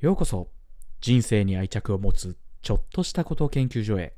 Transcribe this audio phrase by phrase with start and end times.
[0.00, 0.48] ようこそ。
[1.00, 4.14] 人生に愛着を持つちょっとしたこと研究所へ。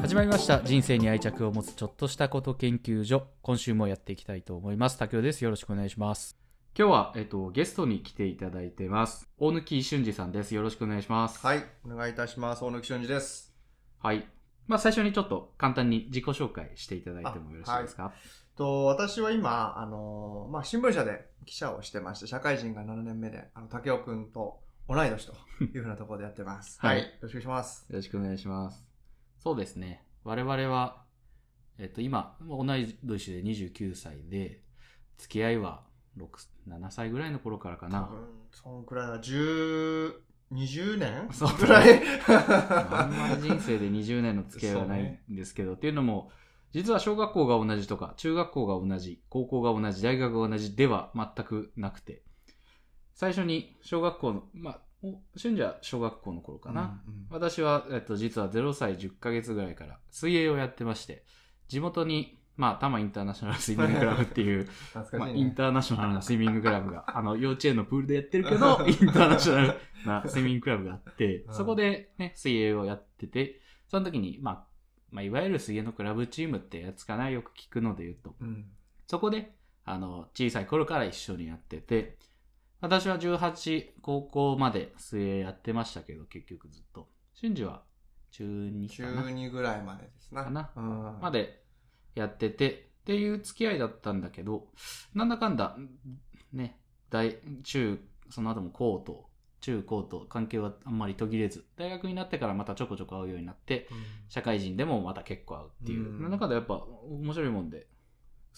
[0.00, 0.62] 始まりました。
[0.62, 3.26] 人生に愛着を持つちょっとしたこと研究所。
[3.42, 4.96] 今週もやっていきたいと思います。
[4.96, 5.44] 竹雄です。
[5.44, 6.47] よろしくお願いします。
[6.76, 12.64] 今日は、えっと、ゲストに来ていただいてます大貫俊二さんですよろしくお願いしますはい、お願いいたします。
[12.64, 13.54] 大貫俊二です。
[14.00, 14.28] はい。
[14.68, 18.12] まあ、最初にちょっと簡単に自己紹介していただいてもよろしいですか、
[18.54, 25.32] と私は今、あのーまあ、新聞社で記者をしてまして、社会人が7年目で、あの、竹雄くんと同い年と
[25.64, 26.78] いうふうなところでやってます。
[26.80, 27.86] ははいい、よろしくお願いします。
[27.88, 28.86] よろしくお願いします。
[29.38, 30.04] そうですね。
[30.22, 31.02] 我々は、
[31.78, 34.62] えっと、今、同い年で29歳で、
[35.16, 35.87] 付き合いは6、
[36.26, 38.10] 7歳ぐらいの頃からかな。
[38.50, 40.14] そんくらいは10、
[40.52, 42.02] 20年そうくらい？
[42.26, 46.30] あんまり人生で20年の付き合いはないんですけど、っていうのも、
[46.72, 52.22] 実は小学校が同じとか、中学校が同じ、高校が同じ、大学が同じでは全くなくて、
[53.14, 57.02] 最初に小学校の、まあ、お俊二は小学校の頃かな。
[57.06, 61.24] うんうん私は、えっと、実は0歳10ヶ月ぐらいから水泳をやってまして、
[61.68, 64.68] 地元に、まあ、多摩インターナショナルスイミングクラブっていう、
[65.16, 65.28] まあ。
[65.30, 74.66] インターナショナルなスイミングクラブが、 あの、幼稚園のプールでやってるけど、 インターナショナルなスイミングクラブがあってう、んそこでね、水泳をやってて、その時に、まあ、
[75.12, 78.34] まあ、いわゆる水泳のクラブチームってやつかな、よく聞くので言うと。
[78.40, 78.66] うん。
[79.06, 79.54] そこで、
[79.84, 82.18] あの、小さい頃から一緒にやってて、
[82.80, 87.08] 私は18、高校まで水泳やってましたけど、結局ずっと。
[87.34, 87.84] 俊二は
[88.30, 90.44] 中2中かな2ぐらいまでですな。
[90.44, 91.18] かなうん。
[91.20, 91.62] まで
[92.18, 94.68] やってて、っていう付き合いだったんだけど、
[95.14, 95.76] なんだかんだ、
[96.52, 96.78] ね、
[97.10, 97.98] 大、中、
[98.30, 99.28] その後も高と、
[99.60, 106.06] 中高と関係はあんまり途切れず、大学になってからまたちょこちょこ会うようになって、うん社会人でもまた結構会うっていう。
[106.06, 107.86] うんなんだかんだやっぱ面白いもんで、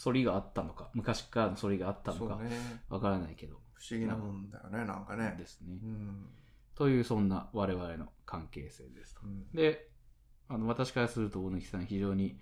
[0.03, 2.41] 反りがあったのか、昔からの反りがあったのか。
[2.89, 5.37] わからないけど、不思議なもんだよね、なんかね。
[5.39, 5.87] ですねう。
[5.87, 6.27] ん。
[6.75, 9.21] というそんな我々の関係性ですと。
[9.25, 9.89] うんで、
[10.49, 12.41] あの、私からすると大貫さん非常に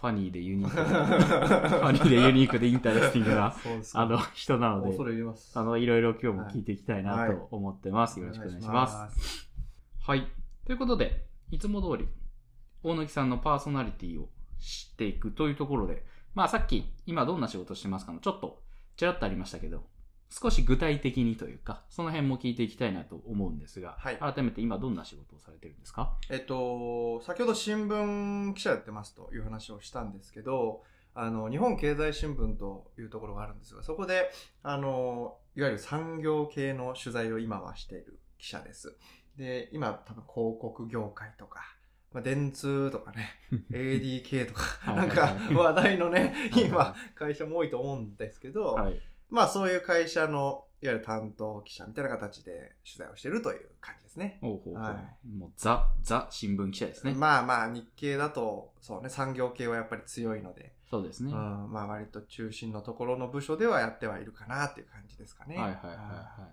[0.00, 0.84] funny でユニークな、
[1.68, 3.54] funny でユニークで interesting な、
[3.94, 4.96] あの、人なので。
[5.54, 8.20] あの、いろいろ今日も聞いていきたいなはいと思ってます。
[8.20, 9.48] よろしくお願いします。
[10.00, 10.26] はい。
[10.66, 12.08] ということで、いつも通り、
[12.82, 14.28] 大貫さんのパーソナリティを
[14.58, 18.62] 知っていくというところで、まあさっき、今どんな仕事してますかの、ちょっと、
[18.96, 19.86] ちらっとありましたけど、
[20.36, 26.16] 少し具体的にというか、その辺も聞いていきたいなと思うんですが、はい改めて今どんな仕事をされてるんですか？
[26.28, 30.82] えっと、先ほど新聞記者やってますという話をしたんですけど、
[31.14, 34.28] あの、日本経済新聞というところがあるんですが、そこで、
[34.64, 38.96] あの、いわゆる産業系の取材を今はしている記者です。
[39.36, 41.60] で、今多分広告業界とか、
[42.12, 43.28] まあ、電通とかね、
[43.70, 49.00] ADK とか、はいなんか話題のね、はい今、会社も多いと思うんですけど、はい。
[49.30, 54.38] まあそういう会社の、いわゆる担当記者みたいな形で取材をしているという感じですね。
[54.42, 57.14] ほうほうほうはもうザ、ザ新聞記者ですね。
[57.14, 61.32] まあまあ日経だとそうね産業系はやっぱり強いので、そうですね。
[61.32, 65.56] うん、まあ割と中心のところの部署ではやってはいるかなっていう感じですかね。
[65.56, 66.48] はいはいはいは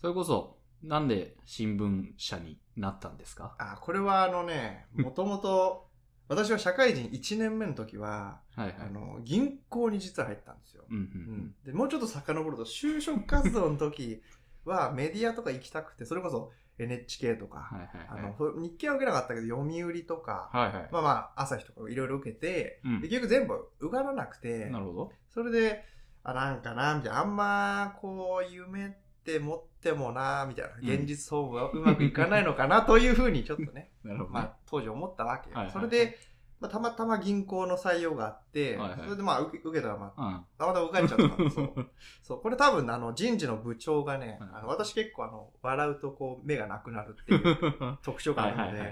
[0.00, 3.56] それこそ、なんで新聞社になったんですか？
[3.58, 5.88] あこれはあのねもともと
[6.28, 8.74] 私は社会人1年目の時は、はいはい。
[8.78, 10.84] あの銀行に実は入ったんですよ。
[10.90, 11.06] うんううん
[11.48, 14.22] ん、でもうちょっと遡ると就職活動の時
[14.64, 17.68] は メディアとか行きたくてそれこそ NHK とか、
[18.08, 18.22] あはい。
[18.22, 20.88] の日経は受けなかったけど読売とか、はいはい。
[20.90, 25.12] まあまあ朝日とかいろいろ受けて、うんで結局全部受からなくてなるほど。
[25.30, 25.84] それで
[26.22, 28.90] あなんかなみたいなあんまこう夢っ
[29.24, 34.34] て持ってもなみたいなうん現実総務はうまくいかないのかなというふうにちょっとね なるほどね。
[34.34, 35.88] まあ当時思ったわけよ、はいはいはい。
[35.88, 36.18] それで、
[36.60, 39.00] まあ、たまたま銀行の採用があって、はいはい。
[39.04, 40.44] それでまあ受け受けたらまあうん。
[40.58, 41.50] たまたま受かっちゃったの。
[41.50, 41.90] そう。
[42.22, 42.40] そう。
[42.40, 44.50] これ多分あの人事の部長がね、はい。
[44.54, 48.86] あの私結構あの笑うとこう目がなくなるっていう 特徴があるので、はいはい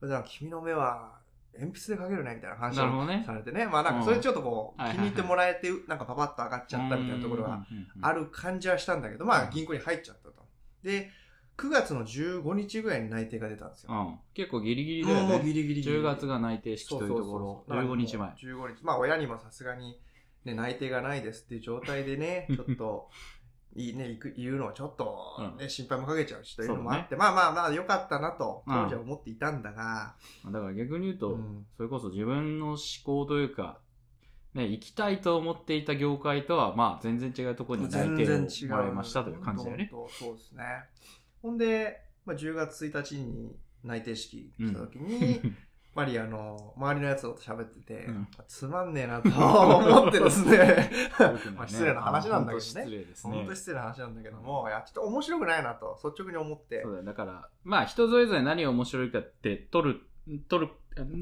[0.00, 0.24] はいはい。
[0.28, 1.18] 君の目は
[1.58, 2.48] 鉛筆で描けるねみた。
[2.48, 3.66] いな話をされてね。
[3.66, 7.66] まあなんかそれちょっとこう、うん気に入ってもらえて、なんかパパッと上がっちゃったみたいなところが
[8.02, 10.46] ある感じはしたんだけど、まあ銀行に入っちゃったと。
[10.82, 11.10] で、
[11.56, 13.92] 9月の15日ぐらいに内定が出たんですよ。
[13.92, 14.18] うん。
[14.34, 15.44] 結構ギリギリだよもうもうね。
[15.44, 15.96] ギリギリギリ。
[15.98, 18.28] 10月が内定式というところ、そうそうそう15日前。
[18.30, 18.84] 15日。
[18.84, 19.98] まあ親にもさすがに、
[20.44, 23.08] ね、内定がないですっていう状態でね、 ちょっと、
[23.74, 30.14] いいね、行く、言うのはちょっと、ねうん心配もかけちゃうしというのもあって、そうまあまあまあ良かったなと、うん当時は思っていたんだが、
[30.44, 33.78] だから逆に言うと、うんそれこそ自分の思考というか、
[34.54, 39.90] ね、行きたいと思っていた業界とは、まあ全然違うところに内定をもらいましたという感じだよね。
[39.90, 40.64] そうですね。
[41.42, 45.40] ほんで、まあ、10月1日に内定式来た時に、やっ
[45.94, 48.28] ぱりあの、周りのやつと喋ってて、うん。
[48.48, 50.90] つまんねえなと思ってですね、
[51.56, 52.60] まあ失礼な話なんだけどね。
[52.60, 53.32] 本当失礼ですね。
[53.32, 56.82] 本当に失礼な話なんだけども、いや、ちょっと面白くないなと、率直に思って。
[56.82, 57.04] そう、だよ。
[57.04, 60.00] だから、まあ人それぞれ何が面白いかって、取る、
[60.48, 60.72] 取る、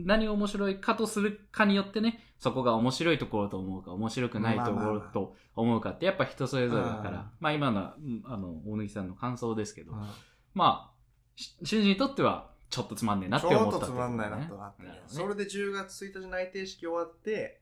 [0.07, 7.05] 何が面白いかとするかによってね、そこが面白いところと思うか、面白くないところと思うかって、やっぱ人それぞれだかうん。
[7.05, 7.93] ら、まあ今の
[8.25, 10.09] あの、大貫さんの感想ですけど、うん。
[10.55, 10.95] まあ、
[11.37, 15.03] し新人にとっては、ちょっとつまんねえなってちょ思ったってことっとつまんないなねとなって、ね。
[15.07, 17.61] それで10月1日内定式終わって、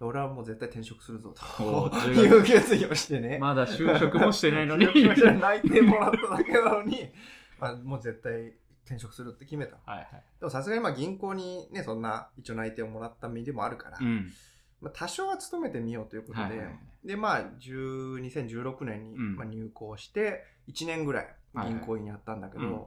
[0.00, 3.38] 俺はもう絶対転職するぞおとーいう決意をしてね。
[3.38, 4.86] まだ就職もしてないのに。
[5.40, 7.08] 内定もらっただけなのに、
[7.58, 8.54] まあ、もう絶対
[8.88, 9.76] 転職するって決めた。
[9.84, 10.08] はいはい。
[10.40, 14.32] でもさすがにまあ銀行にね、そんな一応内定をもらった身でもあるから、うん。
[14.80, 22.82] まあ、多少は勤めてみようということで、はいはいはいで、まあ、10 2016年にうんまあ入行して、1年ぐらい銀行員やったんだけど、はいはい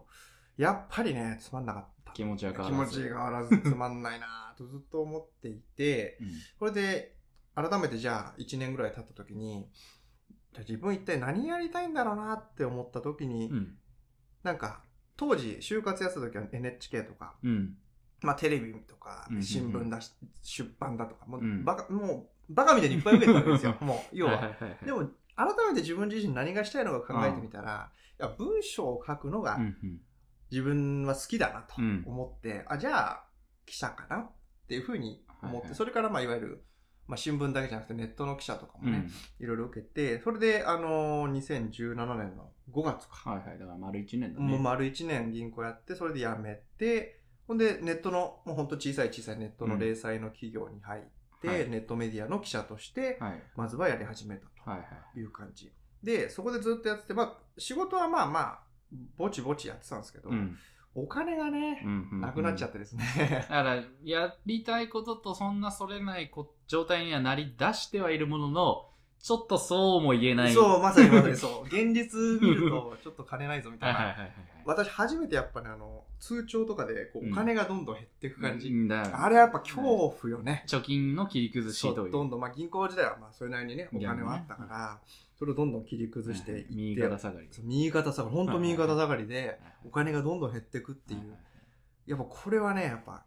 [0.58, 2.12] やっぱりね、つまんなかった。
[2.12, 3.02] 気持ちは変気持わらず。
[3.02, 6.28] ちが変わらずつまんないなとずっと思っていて、うん
[6.60, 7.16] これで
[7.56, 9.68] 改めてじゃあ1年ぐらい経った時に、
[10.54, 13.78] じゃあ自分一体何やりたいんだろうなって思った時に、うん。
[14.44, 14.84] なんか
[15.18, 17.78] 当時就活やってた時は NHK とか、うん。
[18.22, 19.46] まあテレビとかうんうんうん。
[19.46, 20.12] 新聞だし、
[20.42, 21.64] 出版だとか、もううん。
[21.64, 23.76] バカ、もうバカみたいにいっぱい受けてたわけですよ。
[23.82, 24.34] もう、要は。
[24.34, 24.86] いはいはいはい。
[24.86, 30.02] でも、改めて自分自身何がしたいのか考えてみたら、いや文章を書くのがうんうん。
[30.52, 32.04] 自分は好きだなとうん。
[32.06, 33.24] 思って、あ、じゃあ、
[33.66, 34.32] 記者かなっ
[34.68, 35.76] ていうふうに思って、はいはい。
[35.76, 36.66] それからまあいわゆる、
[37.12, 39.10] まあ、新聞だけじゃなくてネットの記者とかもね、
[39.40, 39.46] うん。
[39.46, 43.32] いろいろ受けて、それで、あのー2017年の5月か。
[43.32, 43.60] はいはい。
[43.60, 44.48] だから丸一年だね。
[44.48, 47.20] もう丸1年銀行やって、それで辞めて、
[47.50, 51.04] ほんでネットの、もうほんと小さい小さいネットの零細の企業に入っ
[51.42, 53.44] て、はいネットメディアの記者として、はい。
[53.58, 54.88] まずはやり始めたはいはい。
[55.16, 55.70] という感じ。
[56.02, 58.60] で、そこでずっとやってて、まあ、仕事はまあまあ、
[59.18, 60.58] ぼちぼちやってたんですけど、うん。
[60.94, 63.04] お金がね、うんうんなくなっちゃってですね。
[63.50, 68.86] だから、やりたいこととそんなそれないこ状態にはなり出してはいるものの、
[69.20, 70.54] ちょっとそうも言えない。
[70.54, 71.66] そう、まさにまさにそう。
[71.66, 74.00] 現実見ると、 ちょっと金ないぞみたな。
[74.00, 74.36] はいいはいはいはい。
[74.64, 78.70] 私、初めてやっぱね、あの、通帳とかで、こう、うんお金がどんどん減っていく感じ。
[78.70, 80.64] うんあれやっぱ恐怖よね。
[80.66, 82.12] 貯金の切り崩しという。
[82.12, 85.02] どんどん、まあ銀行時代はまあそれなりにね、お金はあったから、
[85.38, 87.50] それをどんどん切り崩していって、右肩下がり。
[87.64, 91.36] 右肩下がり、本当右肩下がりで、お金がどんどん減っていくっていう。
[92.06, 93.26] やっぱこれはね、やっぱ、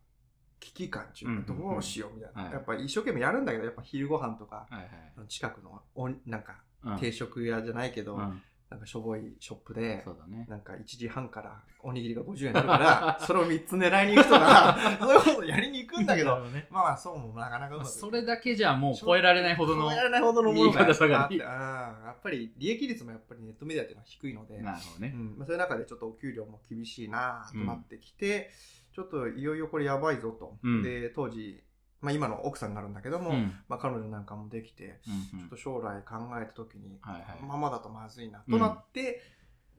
[0.65, 2.43] 危機感っていうか、うんうんうんどうしようみたいな。
[2.45, 10.47] はいやっぱ一生懸命やるんだけど、やっぱ昼ご飯とか、はいはい近くのお、なんか、うん定食屋じゃないけど、うんなんかしょぼいショップでそ、うだね。
[10.49, 16.67] なんか1時半からおにぎりが50円になるから、 それを3つ狙いに行くとか、 そういうことやりに行くんだけど、ね。
[16.71, 19.85] まあまあそうもなかなかうまくまあそれだけじゃもう超えられないほどの。
[19.89, 25.13] 超えられないほどのものがあってやっぱり利益率もやっぱりネットメディアっていうのは低いので、なるほどね。
[25.15, 28.51] うんまあ、そういう中でちょっとお給料も厳しいなとなってきて、
[28.95, 30.57] ちょっといよいよこれやばいぞと。
[30.63, 30.83] うん。
[30.83, 31.63] で、当時、
[32.01, 33.53] まあ今の奥さんになるんだけども、うん。
[33.69, 35.01] まあ彼女なんかもできて、
[35.33, 39.23] うんちょっと将来考えた時に、はいままだとまずいなうんとなって、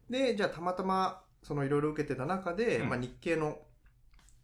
[0.09, 2.89] で、じゃあたまたま、そのいろいろ受けてた中で、うん。
[2.89, 3.57] まあ日系の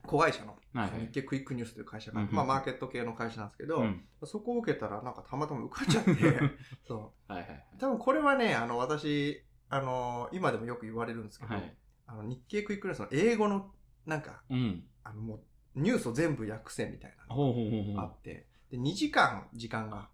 [0.06, 1.02] 子会社の、はいはい。
[1.02, 4.06] 日経クイックニュースという会社が、うんまあマーケット系の会社なんですけど、うん。
[4.24, 6.14] そこを受けたらなんかたまたま受かっちゃって、
[6.88, 7.32] そう。
[7.32, 11.76] はいはい多分これはね、あの、私、あの、今でもよく言われるんですけど、はい。
[12.06, 13.72] あの、日経クイックニュースの英語の、
[14.06, 14.84] なんか、うん。
[15.04, 15.36] あの、も
[15.76, 17.96] う、ニュースを全部訳せみたいなの。
[17.96, 20.08] があって、で、2時間時間が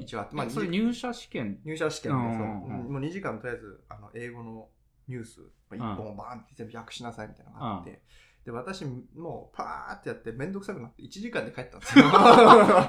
[0.00, 1.60] 一応あって、まあ、それに入社試験？
[1.64, 2.16] 入社試験で、
[2.90, 4.68] もう2時間とりあえず、あの、英語の
[5.08, 8.02] ニュース、まあ、1本をバーンって全部訳しなさいみたいなのがあって、
[8.44, 12.04] で、私、もう、パーってやって、めんどくさくなって、1時間で帰ったんですよ。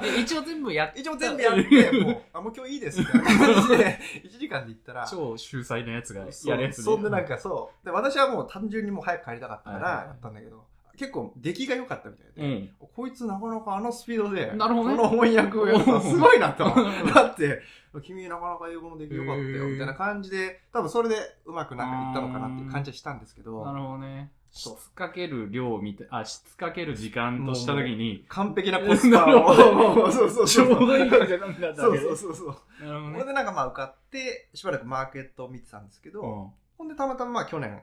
[0.04, 7.86] え 一応全部やっ一応全部やって、もう、あ、もう今日いいですみたいな感じで、 1時間で行ったら、超秀才なやつがやるやつねそんでなんかそう。
[7.86, 10.66] で、私はもう単純にもう早く帰りたかったからやったんだけど、
[10.98, 12.70] 結構出来が良かったみたいで、うん。
[12.96, 16.66] こいつなかなかあのスピードで、なるほどねこの翻訳をやるのは すごいなと。
[16.66, 17.62] うんだって、
[18.02, 24.32] 君なかなか英語の出来良かったよ、みたいな感じで、多分それでうまくなんかいったのかなっていう感じはしたんですけど、なるほどね。
[24.56, 30.74] そう質かける量みたい、あ、質かける時間としたときに、完璧なコスパを、そうそうちそう。
[30.74, 32.54] ょうどいい感じなんだったそうそうそうそう。
[32.54, 33.26] これ。
[33.26, 37.82] でなんかまあ受かって、しばらくマーケットを見てたんですけど、ほんでたまたままあ去年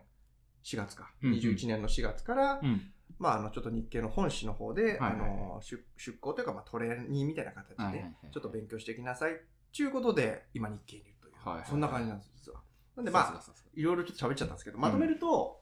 [0.62, 2.92] 4月か、うんうん21年の4月から、うん。
[3.18, 9.40] まあ、あの、ちょっと日系の本誌の方で、はいはいあの、出出向というか、まあ、トレーニーみたいな形で、ちょっと勉強してきなさい。
[9.72, 12.60] ちゅうことで、今日系にいるという、はいはいはいそんな感じなんです、実は。
[12.96, 15.59] なんで、まあ、そうそうそういろいろちょっと喋っちゃったんですけど、まとめると、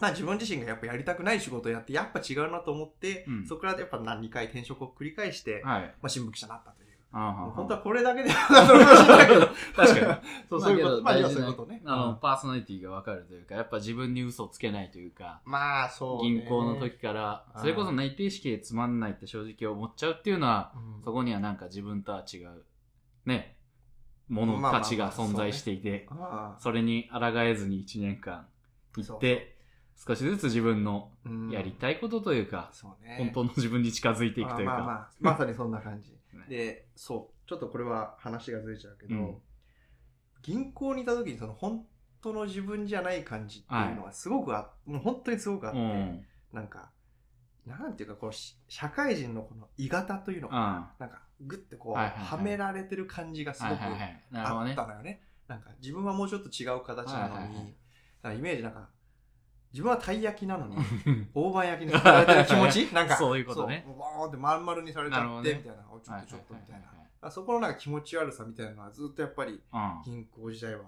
[0.00, 5.82] まあ、自分自身がやっぱやりたくない仕事をやって、やっぱ違うなと思って、うんそこからやっぱ何2回転職を繰り返して、はい。
[5.82, 9.46] まあ、新聞記者になったという本当はこれだけで分かるかもしれないけど。
[9.74, 10.28] 確かに。
[10.48, 11.02] そう、そういうこと。
[11.02, 11.82] まあ、いうことね。
[11.84, 16.30] あの、うんパーソナリティがわかるというか、やっぱ自分に嘘をつけないというか、まあ、そう、ね。
[16.30, 22.64] 銀行の時から、うんそれこそ内定式でつまんないって正直思っちゃうっていうのは、うんそこにはなんか自分とは違う、
[23.26, 23.56] ね、
[24.28, 28.46] ものたちが存在していて、ああそれに抗えずに1年間
[28.96, 29.59] 行そうって、
[30.06, 33.16] 少しずつ自分のうんやりたいことというか、そうね。
[33.18, 34.72] 本当の自分に近づいていくというか。
[34.72, 36.12] まあまあまさにそんな感じ。
[36.32, 39.36] ねで、そう、ちょっとこれは話がずれちゃうけど、うん
[40.42, 41.84] 銀行にいた時にその本
[42.22, 46.24] 当の自分じゃない感じっていうのがすごくあ、もう本当にすごくあって、うん。
[46.50, 46.90] なんか、
[47.66, 50.56] なんていうか、このし社会人のこの鋳型というのか
[50.98, 51.06] うん。
[51.06, 54.86] な、んか、ぐってこう、はいはいはいはめられてる感じがすいごくあった。
[54.86, 55.22] のよね。
[55.46, 57.54] なんか、自分はもうちょっと違う形なのに、はいはい
[58.22, 58.90] はいイメージなんか、
[59.72, 60.76] 自分はたい焼きなのに、
[61.34, 62.90] 大判焼きにされてる気持ち？
[62.94, 65.84] なんか、そういうことねそうバーって丸々にされちゃって、みたいな。
[65.90, 66.92] おちょっとちょっとみたいなは。
[67.22, 69.60] あそこのなんか気持ち悪さみたいなのはずっとやっぱり
[70.04, 70.82] 銀行時代は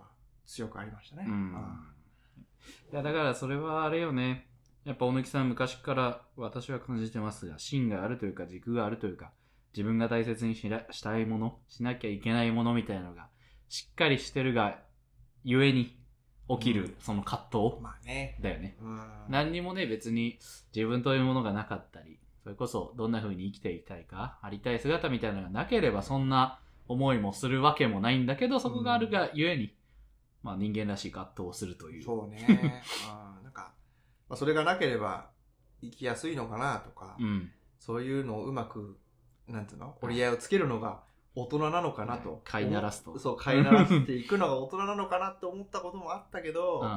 [0.46, 1.24] 強くありましたね。
[1.28, 1.54] うん。
[2.92, 4.48] いや、だからそれはあれよね。
[4.84, 9.32] やっぱ、小野木さん昔から私は感じてますが、芯があるというか、軸があるというか、
[9.72, 13.28] 自分が大切にしなしたいもの、しなきゃいけないものみたいなのが、
[13.68, 14.82] しっかりしてるが、
[15.44, 16.01] ゆえに
[16.58, 18.36] 起きる、うんその葛藤まあね。
[18.40, 18.76] だよね。
[18.80, 20.38] うん何にもね、別に
[20.74, 29.74] 自分というものがなかったり、それこそどんな風に生きていきたいか、ありたい姿みたいなのがなければそんな思いもするわけもないんだけど、そこがあるがゆえに、
[30.42, 32.04] まあ人間らしい葛藤をするという。
[32.04, 32.46] そうね。
[33.38, 33.72] うんなんか、
[34.28, 35.30] まあ、それがなければ
[35.80, 37.50] 生きやすいのかなとか、うん。
[37.78, 38.98] そういうのをうまく、
[39.48, 39.96] なんていうの？
[40.02, 41.02] 折り合いをつけるのが
[41.34, 42.42] 大人なのかなと。
[42.44, 43.18] 飼いならすと。
[43.18, 46.88] そう、飼いならしていくのが大人なのかなって思ったこともあったけど、 うん。
[46.88, 46.92] い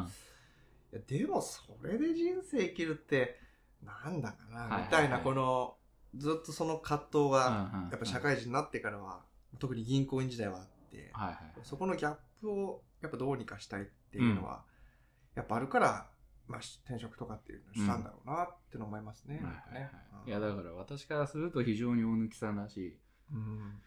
[0.91, 3.39] やでもそれで人生生きるって、
[3.83, 5.77] なんだかな、みたいな、この、
[6.15, 9.23] ずっとその葛藤が、やっぱ社会人になってからは、
[9.59, 11.53] 特に銀行員時代はあって、はいはい。
[11.63, 14.63] そこのギャップをやっぱどうにかしたいっていうのは、
[15.35, 16.09] やっぱあるから、
[16.47, 19.41] まあ、転職とかっていうのをしたんだろうなっての思いますね
[20.25, 22.97] いや、だから私からすると非常に大貫さんらしい
[23.31, 23.81] うん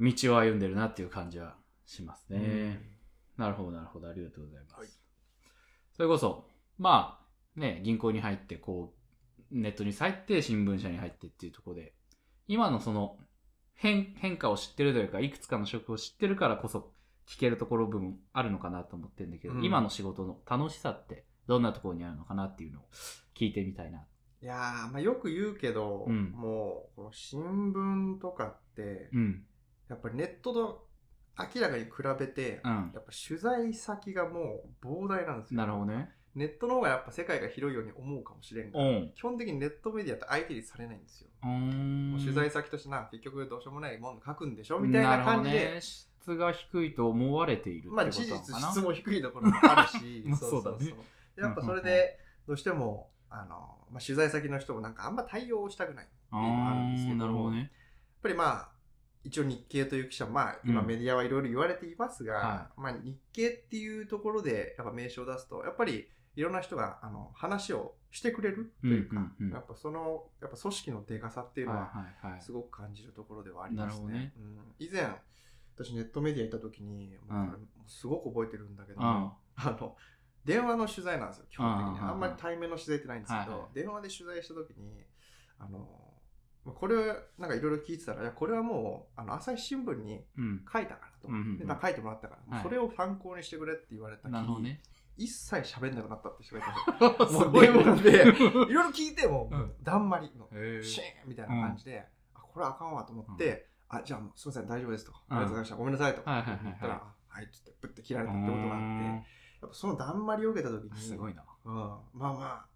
[0.00, 2.38] 道を歩んでるなっていう感じはしますね。
[2.38, 2.78] うん
[3.36, 4.08] なるほど、なるほど。
[4.08, 4.74] ありがとうございます。
[4.76, 4.88] はい
[5.96, 7.20] それこそ、ま
[7.56, 8.94] あ、ね、銀行に入って、こ
[9.38, 11.94] う、ネットに入って、新聞社に入ってっていうところで、
[12.48, 13.16] 今のその、
[13.74, 16.92] 変、変化を知ってるというか、いくつかの職を知ってるからこそ、
[17.28, 22.82] 聞けるところ部分あるのかなと思ってるんだけど、うん今の仕事の楽しさって、どんなところにあるのかなっていうのを
[23.36, 24.04] 聞いてみたいな。
[24.42, 27.40] いやー、まあ、よく言うけど、うんもう、この新
[27.72, 29.46] 聞とかって、うん。
[29.88, 30.86] やっぱりネットと
[31.54, 32.92] 明らかに比べて、うん。
[32.94, 35.58] やっぱ取材先がもう膨大なんですよ。
[35.58, 36.10] なるほどね。
[36.34, 39.12] ネットの方がやっぱ世界が広いように思うかもしれんが、うん。
[39.14, 41.28] 基本的にネットメディアって相手にされないんですよ。
[41.42, 45.80] う取材先としてな、結局どうしようもないもの書くんでしょみたいな感じで、
[46.24, 48.10] 質が低いと思われているってことまあ。
[48.10, 50.94] 事実質も低いところもあるし まあそうだね
[51.36, 57.58] やっぱそれでどうしてもあの、まあ、取材先の人もなんかあんま対応したくないっていうのがあるんですけどなるほどね。
[57.58, 57.68] やっ
[58.22, 58.73] ぱりまあ
[59.24, 60.86] 一応日経という記者まあ今うん。
[60.86, 69.52] メディアはいろいろ言われていますが、はまあ、日経っていうところでやっぱ名称を出すとやっぱりいろんな人があの話をしてくれるというか、うんうんうん。
[69.52, 71.92] やっぱそのやっぱ組織のでかさっていうのは、
[72.40, 74.12] すごく感じるところではありますね。
[74.12, 74.32] ね。
[74.38, 75.02] うん、以前、
[75.76, 79.06] 私ネットメディア行った時に、もうすごく覚えてるんだけどうん。
[79.06, 79.96] も、あの、
[80.44, 81.98] 電話の取材なんですよ、基本的に。
[81.98, 85.04] うんあんまり対面の取材ってないんですけはいはいど、電話で取材した時に、
[85.58, 86.03] あの、
[86.64, 86.96] まあこれ、
[87.38, 90.64] なんかいろいろ聞いてたら、いや、これはもう、あの、朝日新聞にうん。
[90.70, 91.28] 書いたからと。
[91.28, 94.80] うんでまあ書いてもらったから、はいそれを参考にしてくれって言われたきり、ね。
[95.16, 96.64] 一切喋んなくなったって人がい
[97.18, 100.48] たすごい 電話で、 いろいろ聞いても、うんだんまりの。
[100.82, 105.12] シーンみたいな感じで、あ、これあかんわと思って、あ、じゃあもうすいません、大丈夫ですと。
[105.28, 105.76] ありがとうございました。
[105.76, 106.22] ごめんなさいと。
[106.28, 111.44] はいはいはいはい言ったら、あはい、つって、ぶって切られたってことがあって、やっぱそのだんまりを受けた時に、すごいな。
[111.64, 112.66] うん、まあまあ、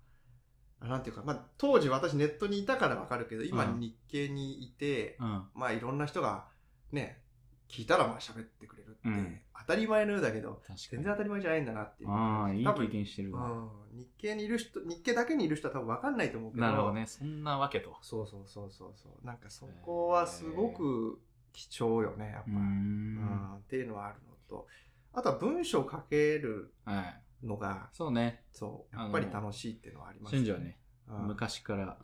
[0.81, 5.45] なんていうか、まあ当時私ネットにいたからわかるけど、今うん日経にいて、うん。
[5.55, 6.47] まあいろんな人が
[6.93, 7.21] ね、
[7.69, 11.05] 聞いたらまあ喋ってくれるって、うん当たり前のようだけど、確か全に。
[11.05, 12.11] 然当たり前じゃないんだなっていう。
[12.11, 13.51] ああ、いい経多分験してるわ。
[13.51, 17.07] うん、日経にいる人、日経だけにいる人は多分わかんないと思うけど、なるほどね。
[17.07, 17.97] そんなわけと。
[18.01, 19.27] そうそうそうそうそう。
[19.27, 21.21] なんかそこはすごく
[21.53, 22.51] 貴重よね、やっぱ。
[22.51, 22.57] うー。
[22.57, 24.67] うんんっていうのはあるのと、
[25.13, 27.23] あとは文章を書けるはい。
[27.43, 28.45] のが、そうね。
[28.53, 30.79] そう、やっぱり楽しいっていうのはあります俊二はね、
[31.09, 31.27] うん。
[31.29, 31.99] 昔から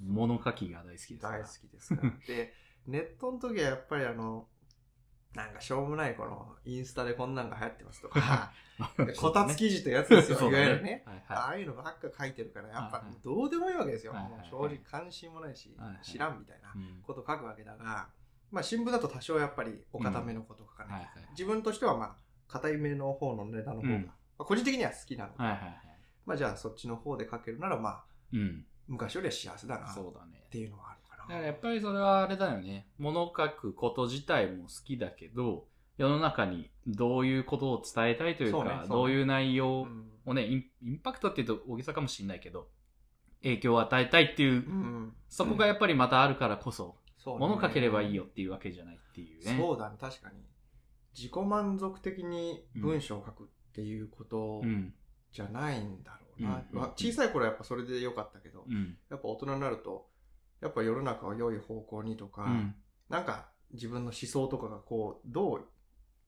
[0.00, 1.38] 物書きが大好きですから。
[1.38, 2.12] 大好きですから。
[2.26, 2.54] で、
[2.86, 4.48] ネットの時はやっぱりあの、
[5.34, 8.52] なんかしょうもないこのインスタでこんなんが流行ってますとか、
[9.18, 11.02] こたつ記事ってやつですよ、いわゆるね。
[11.04, 14.14] はいあはあいうのばっか書いてるから、やっぱどうでもいいわけですよ。
[14.48, 16.38] 正直関心もないし知らん。
[16.38, 16.72] みたいな
[17.02, 18.08] こと書くわけだが、
[18.52, 21.10] まあ新聞だと多少やっぱりお堅めのこと書かない。
[21.30, 25.80] 自分としてはまあ、硬いめの方のネタの方が、うんまあ個人的には好きなので、はいはいはい。
[26.26, 28.64] まあじゃあそっちの方で書けるならまあ、うん。
[28.86, 30.44] 昔よりは幸せだなっそうだね。
[30.50, 31.22] ていうのはあるかな。
[31.22, 32.86] だからやっぱりそれはあれだよね。
[32.98, 42.68] 物書くこと自体も好きだけど、世の中にどういうことを伝えたいというか、そうねそうねどういう内容うんをね、インインパクトっていうと大げさかもしれないけど、
[43.42, 49.56] 影響を与えたいっていう、うんそこがやっぱりまたあるからこそ、そうね物書ければいいよっていうわけじゃないっていうね。
[49.58, 50.36] そうだね、確かに。
[51.16, 54.94] 自己満足的に文章を書くっていうことうん。
[55.32, 56.62] じゃないんだろうな。
[56.70, 58.96] うんまあ小さい頃はやっぱそれで良かったけど、うん。
[59.10, 60.08] やっぱ大人になると、
[60.60, 62.74] やっぱ世の中を良い方向にとか、うん。
[63.08, 65.68] なんか自分の思想とかがこう、どう、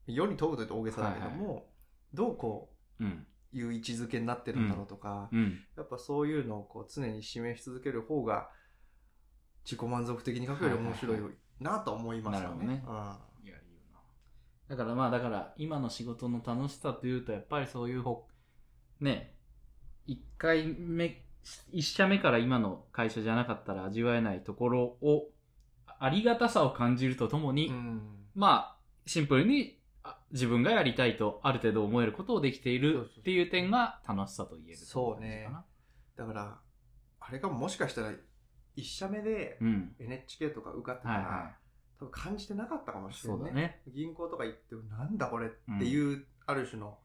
[0.06, 1.68] 世に問うというと大げさだけども、
[2.12, 3.26] どうこうん。
[3.52, 5.60] ういう位置づけになってるんだろうとか、うん。
[5.76, 8.50] やっぱそういうのをこう常に示し続ける方が、
[9.64, 12.66] 自己満足的に書くより面白いはいなと思いますよね。
[12.66, 13.65] なるほどねうんいや、いいよな。
[14.68, 18.26] だからまあ、だから、今の仕事の楽しさというと、やっぱりそういうほ、
[19.00, 19.34] ね、
[20.06, 21.24] 一回目、
[21.70, 25.28] 一社目から今の会社じゃなかったら味わえないところを、
[25.98, 28.00] ありがたさを感じるとともに、うん
[28.34, 35.48] まあ、シンプルにあ自分がやりたいとある程度思えることをできているっていう点が楽しさと言えるそうね。
[36.16, 36.58] だから、
[37.20, 38.12] あれがもしかしたら、
[38.74, 39.94] 一社目でうん。
[39.98, 41.50] NHK とか受かってたら、はいは
[41.98, 43.12] 多分感じてなかったかもい。
[43.12, 43.46] しれないね。
[43.46, 43.82] そうだね。
[43.88, 46.98] 銀行とか行っても、なんだこれっていう、ある種の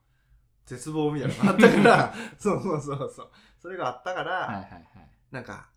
[0.66, 3.32] 絶望みたいなのがあったから、 そうそうそうそう。
[3.60, 5.10] それがあったから、はいはいはい。
[5.32, 5.70] なんか、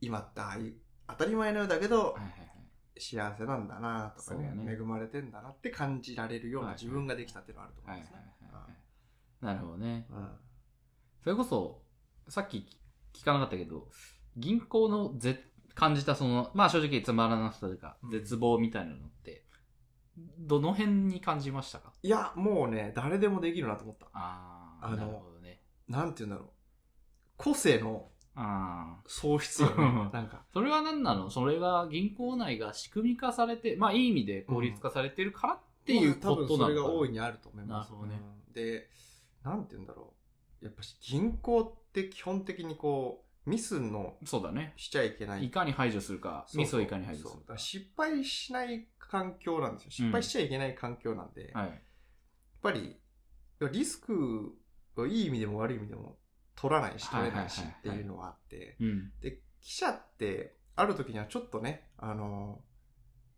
[0.00, 0.76] 今ってああいう、
[1.08, 2.52] 当たり前のようだけど、はいはいはい。
[2.98, 8.32] 幸せなんだなとかねね恵まれてんだなって感じられるようなはい自分ができたっていうのはあると思うんですね。
[9.40, 10.06] なるほどね。
[10.10, 10.38] うん
[11.22, 11.82] それこそ、
[12.28, 12.66] さっき
[13.12, 13.88] 聞かなかったけど、
[14.36, 19.44] 銀行のぜ感じたその、まあ正直つまらなさというかう、ん絶望みたいなのって、
[20.38, 21.92] どの辺に感じましたか？
[22.02, 24.06] いや、もうね、誰でもできるなと思った。
[24.12, 25.60] ああ、なるほどね。
[25.88, 26.48] なんて言うんだろう。
[27.36, 28.08] 個性の。
[29.06, 30.10] 喪失よね。
[30.10, 30.42] なんか。
[30.54, 31.28] それは何なの？
[31.28, 37.90] それが銀行内が仕組み化されて、まあいい意味で効率化されてるからっていうことなのかな、それが大いにあると思います。
[37.90, 38.88] なるほどねうんで、
[39.44, 40.14] なんて言うんだろ
[40.62, 40.64] う。
[40.64, 44.72] やっぱし銀行って基本的にこう、ミスのそうだね。
[44.76, 45.46] しちゃいけない。
[45.46, 47.58] いかに排除するか、ミスをいかに排除するか。
[47.58, 49.90] 失敗しない環境なんですよ。
[49.90, 51.82] 失敗しちゃいけない環境なんで、やっはい。
[52.62, 53.00] ぱり、
[53.72, 54.56] リスク
[54.96, 56.18] をいい意味でも悪い意味でも
[56.54, 59.12] 取らないし、取れないしっていうのがあって、うん。
[59.20, 62.62] で、記者って、ある時にはちょっとね、あの、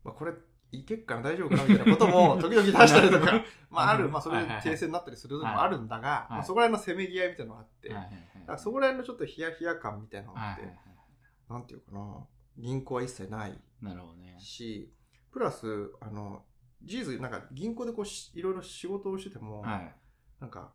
[0.05, 0.33] まあ、これ、
[0.81, 11.53] いけっかな、大丈夫かな、みたいなことも、 時々出したりとか、まあ、ある、まあ、それはいはいはいで訂正になったりするのもあるんだが、いまあ、そこら辺のせめぎ合いみたいなのがあって、はいはいはいだからそこら辺のちょっとヒヤヒヤ感みたいなのがあって、はいはいはい。
[11.53, 12.27] なんていうかな、
[12.59, 14.37] 銀行は一切ないなるほどね。
[14.39, 14.93] し、
[15.33, 16.45] プラス、あの、
[16.83, 19.97] 事実、なんか銀行でこうし、いろいろ仕事をしてても、はい。
[20.41, 20.75] なんか、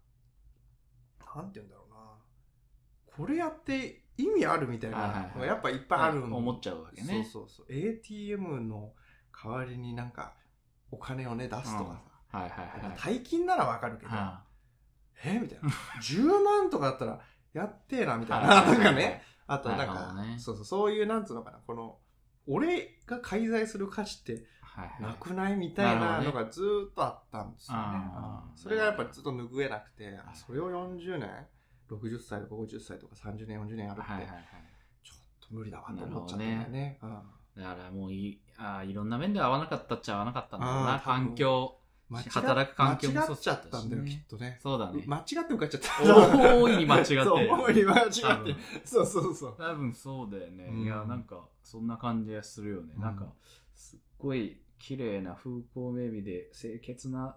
[1.35, 2.17] なんて言うんだろうな、
[3.05, 7.23] これやって意味あるみたいはいはいはないのがやっぱいっぱいあるん思っちゃうわけね。
[7.31, 7.65] そうそうそう。
[7.69, 8.93] ATM の
[9.43, 10.33] 代わりになんか、
[10.91, 12.37] お金をね、出すとかさ。
[12.37, 12.97] はいはいはい。
[12.97, 14.43] 大金ならわかるけど、は
[15.23, 15.69] えみたいな。
[16.01, 17.19] 10万とかだったら、
[17.53, 18.63] やってえな、みたいな。
[18.63, 19.23] なんかね。
[19.47, 21.99] あとなんか、そうそう、そういう、なんつうのかな、この、
[22.47, 24.45] 俺が介在する価値って
[24.99, 27.83] なくないみたいなのがずーっとあったんですよね。
[28.55, 31.47] それがやっぱりずっと拭えなくて、あそれを40年、
[31.89, 34.45] 60歳とか50歳とか30年、40年やるって、はいはいはい。
[35.03, 36.99] ちょっと無理だわと思っちゃったんだよね。
[37.01, 41.01] うんだからもういあーいろんな面で合わなかったっちゃ合わなかったんだろうな。
[41.03, 41.75] 環境。
[42.11, 44.59] 働く環境もそうちゃったんだよ、ねきっとね。
[44.63, 45.03] そうだね。
[45.05, 46.55] 間違って受かっちゃった。
[46.55, 48.19] 大いに間違って 大いに間違って。
[48.83, 49.55] そうそうそう。
[49.55, 50.65] 多分そうだよね。
[50.71, 52.93] うんいや、なんか、そんな感じがするよね。
[52.95, 53.31] うんなんか、
[53.75, 57.35] すっごい綺麗な風光明媚で清潔な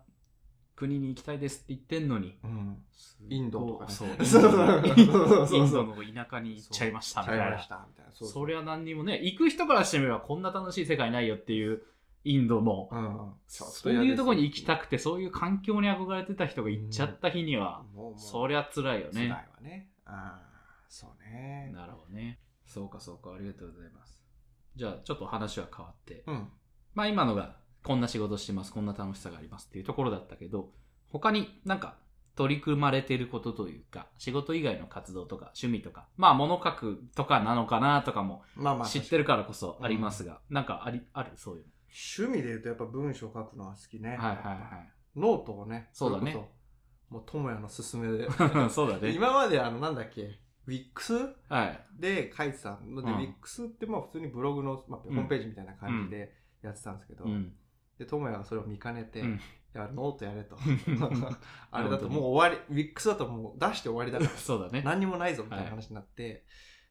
[0.74, 2.38] 国に行きたいですって言ってんのに。
[2.42, 2.82] うん。
[3.28, 4.08] インドとかねそう。
[4.24, 7.68] そうそうそうインドの田舎に行っちゃいましたみたいなちゃいまし。
[7.68, 8.12] た、みたいな。
[8.12, 11.82] そりゃ何にもね、行く人からしてみればこんな楽しい世界ないよっていう
[12.24, 13.32] インドも、うん。
[13.46, 19.30] そういうところに行きたくくて、そういう環境に憧れてた人が行っちゃった日には、もう、もう、そりゃ辛いよ辛いね。
[19.30, 19.90] わね。
[20.04, 21.70] ああ、そうね。
[21.72, 22.40] なるほどね。
[22.64, 24.20] そうかそうか、ありがとうございます。
[24.76, 26.22] じゃあ、ちょっと話は変わって。
[26.26, 26.48] うん。
[26.94, 30.70] まあ今のが、こんな仕事してます、こんな楽しさがありますっていうところだったけど、
[31.10, 31.96] 他になんか
[32.36, 41.30] 取り組まれてることというか、仕事以外の活動とか趣味とか、まあ物書くとかなのかなとかもまあまあ、知ってるからこそありますが、なんかあり、ある？
[41.36, 41.64] そういう
[42.16, 44.16] 趣味で言うとやっぱ文章書くのは好きね。
[44.16, 44.24] の。
[44.24, 44.84] はいはいは
[45.16, 45.90] ノートをね。
[45.92, 46.34] そうだね。
[47.10, 48.24] もう、友也の勧めで。
[48.24, 48.28] い。
[48.70, 49.10] そうだね。
[49.10, 51.14] 今まであの、なんだっけ、ウィックス
[51.48, 51.86] はい。
[51.98, 57.52] で書いてたので、うん Wixってまあ普通にブログの、まあ、ホームページみたいな感じでやってたんですけど、うん。
[58.04, 59.40] で、智也がそれを見かねて、うん
[59.74, 60.56] いや、ノートやれと。
[61.70, 64.82] あれだともう終わり、 Wixだともう出して終わりだから、そうだね。
[64.84, 66.44] 何にもないぞみたいな話になって、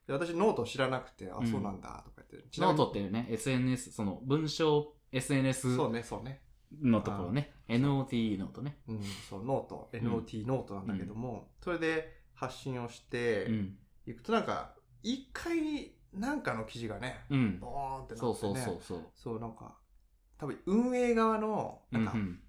[0.08, 2.60] で私ノート知らなくて、あ、うんそうなんだとか言って。
[2.60, 6.41] ノートっていうね、SNS、その文章 SNS そうね、そうね。
[6.82, 7.54] のところね。
[7.67, 8.80] note、noteね。
[8.88, 13.78] うん、そう、 note、note、noteなんだけども、それで発信をしてうん。
[14.08, 17.60] いくとなんか、一回なんかの記事がね、うん。
[17.60, 18.32] ボーンってなってね。
[18.32, 19.06] そうそうそうそう。
[19.13, 19.78] そう、なんか、
[20.41, 22.39] 多分運営側の、なんかう、ん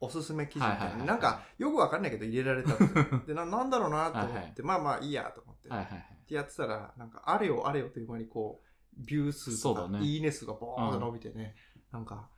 [0.00, 4.62] おすすめ記事みたいな、なんか、よくわかんないけど入れられたん ですよでな、なんだろうなと思って、はいはい。
[4.62, 6.18] まあまあいいやと思って、はいはいはい。
[6.22, 10.00] ってやってたら、なんか、あれよあれよという間にこう、ビュー数とか、ね。
[10.00, 11.54] いいね数がボーンと伸びてね、
[11.92, 12.30] なんか、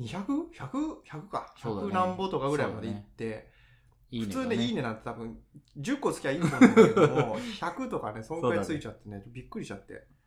[0.00, 1.54] 200?100?100 か。
[1.58, 1.92] 100そうだね。
[1.92, 3.52] 何歩とかぐらいまで行って、
[4.10, 4.76] いいね普通ね、いいね。
[4.76, 5.38] ねなんて多分、
[5.78, 10.17] 10個つきゃいいと思うんだけども、 100とかね、そんくらいついちゃってね、びっくりしちゃって、あ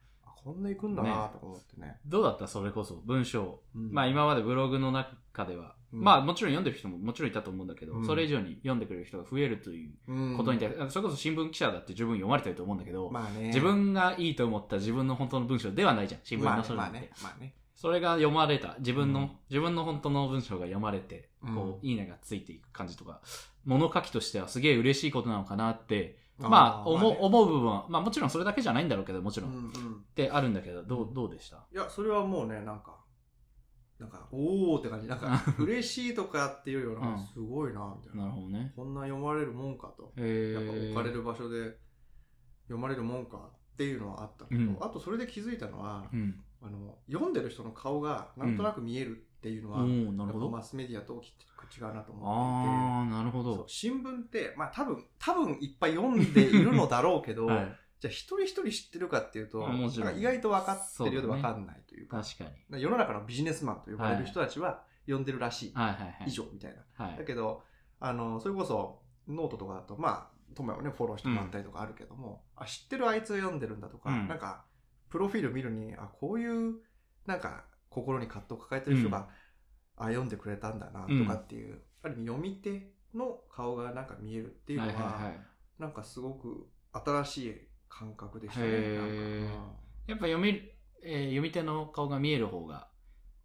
[0.43, 1.99] こんな行くんだなとか思ってね。
[2.05, 3.59] どうだったそれこそ、文章。
[3.75, 13.47] うんまあ今までブログの中では、うんまあもちろん読んでる人ももちろんいたと思うんだけど、うんそれ以上に読んでくれる人が増えるといううんことに対して、それこそ新聞記者だって十分読まれてると思うんだけど、まあね。
[13.47, 16.91] 自分がいいと思った自分の本当の文章ではないじゃん、新聞のそれって。
[16.91, 17.09] まあね。
[17.21, 17.53] まあね。
[17.75, 23.21] それが読まれた、自分の、うん自分の本当の文章が読まれて、うんこう、いいねがついていく感じとか、
[23.65, 26.17] 物書きとしてはすげえ嬉しいことなのかなって、
[26.49, 29.69] まあ、思う、ね思う部分は、まあもちろんそれだけじゃないんだろうけど、もちろん。
[29.69, 30.13] っ。
[30.15, 31.57] てあるんだけど、どう、どうでした？
[31.71, 32.99] いや、それはもうね、なんか、
[33.99, 35.07] なんか、おーって感じ。
[35.07, 38.23] なんか、 嬉しいとかっていうよりは、うんすごいな、みたいな。
[38.23, 38.73] なるほどね。
[38.75, 40.11] こんな読まれるもんかと。
[40.17, 41.77] えやっぱ置かれる場所で
[42.63, 46.43] 読まれるもんかっていうのはあったけど、うんあとそれで気づいたのは、うん。
[46.63, 53.65] あの、読んでる人の顔がなんとなく見えるっていうのは、おーなるほどマスメディアときっと違うなと思あー、なるほっていて、そどう。
[53.67, 57.77] 新聞って、まあ多分、多分いっぱい読んでいるのだろうけど、 はい。
[57.99, 59.67] じゃあ一人一人知ってるかっていうと、
[60.15, 62.81] 意外と分かってるようで分かんないというか、確かに。
[62.81, 66.17] 世の中のビジネスマンと呼ばれる人たちは読んでるらしい、はいはいはい。
[66.27, 67.05] 以上みたいな。
[67.05, 67.25] はいだ。
[67.25, 67.63] けど、
[67.99, 74.65] あの、それこそノートとかだと、まあ、ともやもね、フォローしてもらったりとかあるけども、あ、知ってるあいつが読んでるんだとか、うんなんか、
[75.09, 76.79] プロフィール見るに、あ、こういう、
[77.25, 79.27] なんか、心に葛藤を抱えてる人が、
[79.99, 80.05] うん。
[80.05, 85.41] あ、読んでくれたんだな、とかっていう、ある意味読み手の顔がなんか見えるっていうのは、はいはいはい。
[85.77, 89.45] なんかすごく新しい感覚でしたね。
[90.07, 90.49] やっぱ読み、
[91.03, 92.87] えー読み手の顔が見える方が、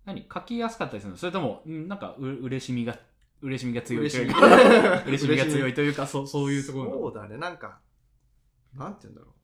[0.05, 0.27] 何？
[0.33, 1.19] 書きやすかったりするの？
[1.19, 2.97] それとも、うんなんかう、嬉しみが、
[3.43, 5.37] 嬉しみが強いというか、嬉しみ。
[5.37, 7.81] が強いというか、そう、そういうところそうだね、なんか、
[8.75, 9.36] なんて言うんだろう。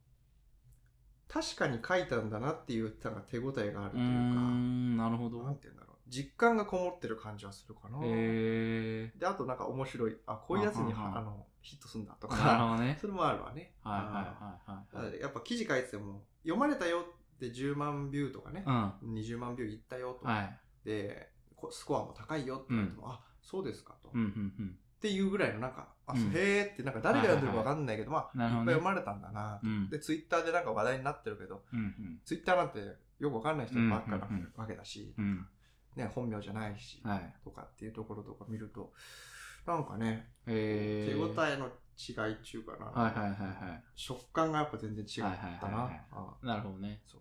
[1.32, 5.38] 確かに書いたんだなっていうなんか手応えがあるというか、ん、なるほなんど。
[5.54, 5.96] て言うんだろう。
[6.10, 7.98] 実感がこもってる感じはするかな。
[8.02, 10.16] へで、あとなんか面白い。
[10.26, 12.30] あ、こういうやつにあのヒットすんだとー。
[12.30, 12.98] なるか、ほどね。
[13.00, 13.72] それもあるわね。
[13.82, 14.14] はいはい
[14.94, 19.06] はいはいやっぱ記事書いてても、読まれたよって10万ビューとかね、はい。
[19.06, 20.28] 20万ビューいったよとうん。
[20.28, 20.58] はい。
[20.84, 24.10] で、こスコアも高いよって言われても、あ、そうですかと。
[24.12, 24.78] うん、うん、うん。
[25.02, 29.66] っていうぐらいのなんか、あ、うんへーってなんか誰が読んでるかわかんないけど、まあ、ないっぱい読まれたんだなと。
[29.66, 29.90] うん。
[29.90, 32.20] で、ツイッターでなんか話題になってるけど、うん、うん。
[32.24, 32.78] ツイッターなんて
[33.18, 35.44] よくわかんない人ばっかなわけだし、うん。
[35.96, 37.34] ね、本名じゃないし、はい。
[37.42, 38.92] とかっていうところとか見ると、
[39.66, 41.34] なんかね、えー。
[41.34, 41.66] 手応えの
[41.98, 43.82] 違いっていうかな、はいはいはいはい。
[43.96, 46.00] 食感がやっぱ全然違ったはいはいはいなはい。
[46.12, 47.02] あなるほどね。
[47.06, 47.20] そう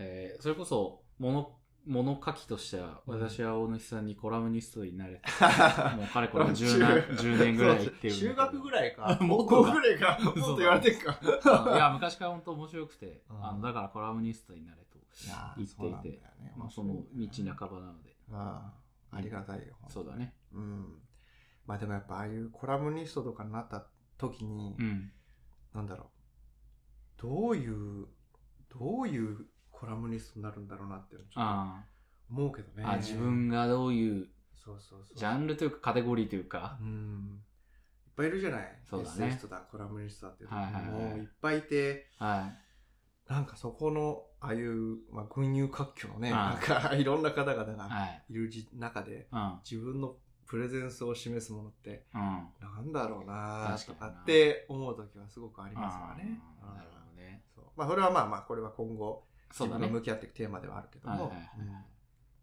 [0.00, 5.94] えー、それこそ、物、物書きとしては、うん私は大主さんにコラムニストになれた。
[5.96, 8.34] もうかれこれ 10年、10年ぐらい言ってるんだけど。
[8.34, 9.18] 中学ぐらいか。
[9.20, 10.18] 高校ぐらいか。
[10.22, 11.18] もっと言われてんか。
[11.74, 14.98] いや、昔から本当面白くて、うんあのだからコラムニストになれと
[15.56, 18.16] 言っていてよね、まあ、その道半ばなので。
[18.32, 18.72] あ
[19.10, 19.76] あありがたいよ。
[19.88, 20.34] そうだね。
[20.52, 21.02] うん。
[21.66, 25.12] まあでもやっぱああいうコラムニストとかになった時に、うん。
[25.74, 26.10] なんだろ
[27.18, 27.20] う。
[27.20, 28.06] どういう、
[28.68, 29.46] どういう
[29.82, 31.84] コラムニストになるんだろうなってちょっあ
[32.28, 32.84] と思うけどね。
[32.86, 35.18] あ、あ自分がどういうそうそうそう。
[35.18, 37.40] ジャンルというかカテゴリーというか、うん。
[38.06, 38.78] いっぱいいるじゃない。
[38.88, 42.52] そうだねエッセイストだ、コラムニストだっていうとこはいっぱいいて、は
[43.28, 47.76] なんかそこの、ああいう、まあ、群雄割拠のね、はないんか いろんな方々い。
[47.76, 48.24] がはい。
[48.30, 49.60] いるじ中で、うん。
[49.68, 50.16] 自分の
[50.46, 52.20] プレゼンスを示すものって、うん。
[52.60, 56.40] なんだろうなと確かって思う時はすごくありますからね。
[56.60, 57.42] なるほどね。
[57.52, 59.26] そうまあ、それはまあまあ、これは今後。
[59.52, 61.14] 自分が向き合っていくテーマではあるけども。
[61.14, 61.84] はいはいはい。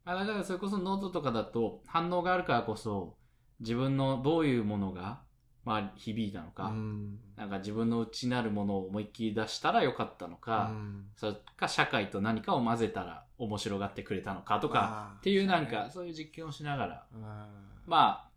[0.06, 3.16] あだからそれこそノートとかだと反応があるからこそ
[3.60, 5.22] 自分のどういうものが、
[5.66, 7.20] まあ、響いたのか、うん。
[7.36, 11.06] なんか自分の内なるものを思いっきり出したらよかったのか、うん。
[11.16, 17.22] それか社会と何かを混ぜたら面白がってくれたのかとか、まあっていうなんそかそういう実験をしながら、うん。
[17.22, 18.30] まあ、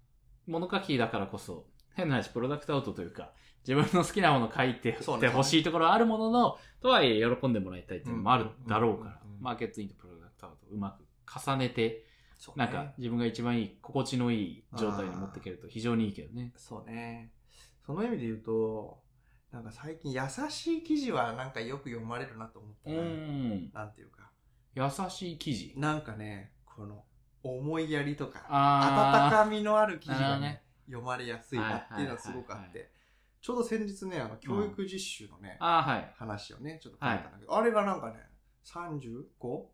[0.46, 3.30] 物書きだからこそ変な話プロダクトアウトというか
[3.66, 11.04] 自分の好きなものを書いてねほしいところはあるものの、とはいえ喜んでもらいたいっていうのもあるだろうからマーケットインとプロダクトアウトをうまく
[11.40, 12.04] 重ねて、
[12.38, 16.52] そうねなんか自分が一番いい、心地のいい状態に持っていけると非常にいいけどね。
[16.56, 17.32] そうね。
[17.86, 19.00] その意味で言うと、
[19.52, 23.02] なんか最近優しい記事はなんかよく読まれるなと思ったうな。
[23.02, 23.70] ん。
[23.72, 24.30] なんていうか。
[24.74, 25.74] 優しい記事。
[25.76, 27.04] なんかね、この
[27.42, 32.90] 思いやりとか、あ温かみのある記事がね読まれやすいなっていうのはすごくあって、
[33.42, 36.12] ちょうど先日ね、あの、教育実習のね、ああ、はい。
[36.16, 38.14] 話をね、ちょっと書いたんだけど、あれがなんかね、
[38.64, 39.22] 35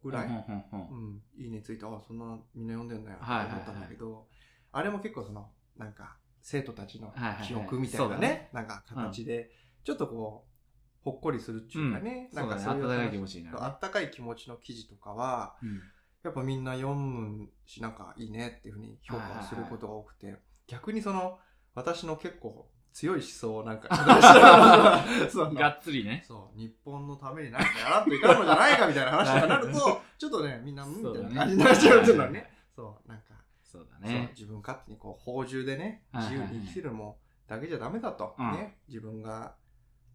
[0.02, 4.26] ぐらい、うんいいねついて、あ、そんなみんな読んでんだよって思ったんだけど、
[4.72, 7.12] あれも結構その、なんか、生徒たちの
[7.46, 9.50] 記憶みたいなね、なんか形で、
[9.84, 12.30] ちょっとこう、ほっこりするっていうかね。
[12.32, 12.86] なんかそういう。
[13.60, 15.80] あったかい気持ちの記事とかは、うん。
[16.22, 21.38] やっぱみんな読むし、なんかいいねっていうふうに評価をすることが多くて、逆にその、
[21.74, 23.86] 私の結構強い思想をなんか、
[25.54, 26.24] がっつりね。
[26.26, 32.52] そう、日本のために何かやらんといかんのじゃないかみたいな話とかなると、ちょっとね、みんな、うんみたいな感じになっちゃうっていうのはね。
[32.74, 34.32] そう、なんか、そうだね。
[34.34, 38.34] 自分勝手にこう、法中でね、自由に生きてるもだけじゃダメだと。
[38.36, 38.52] うん。
[38.54, 39.54] ね、自分が、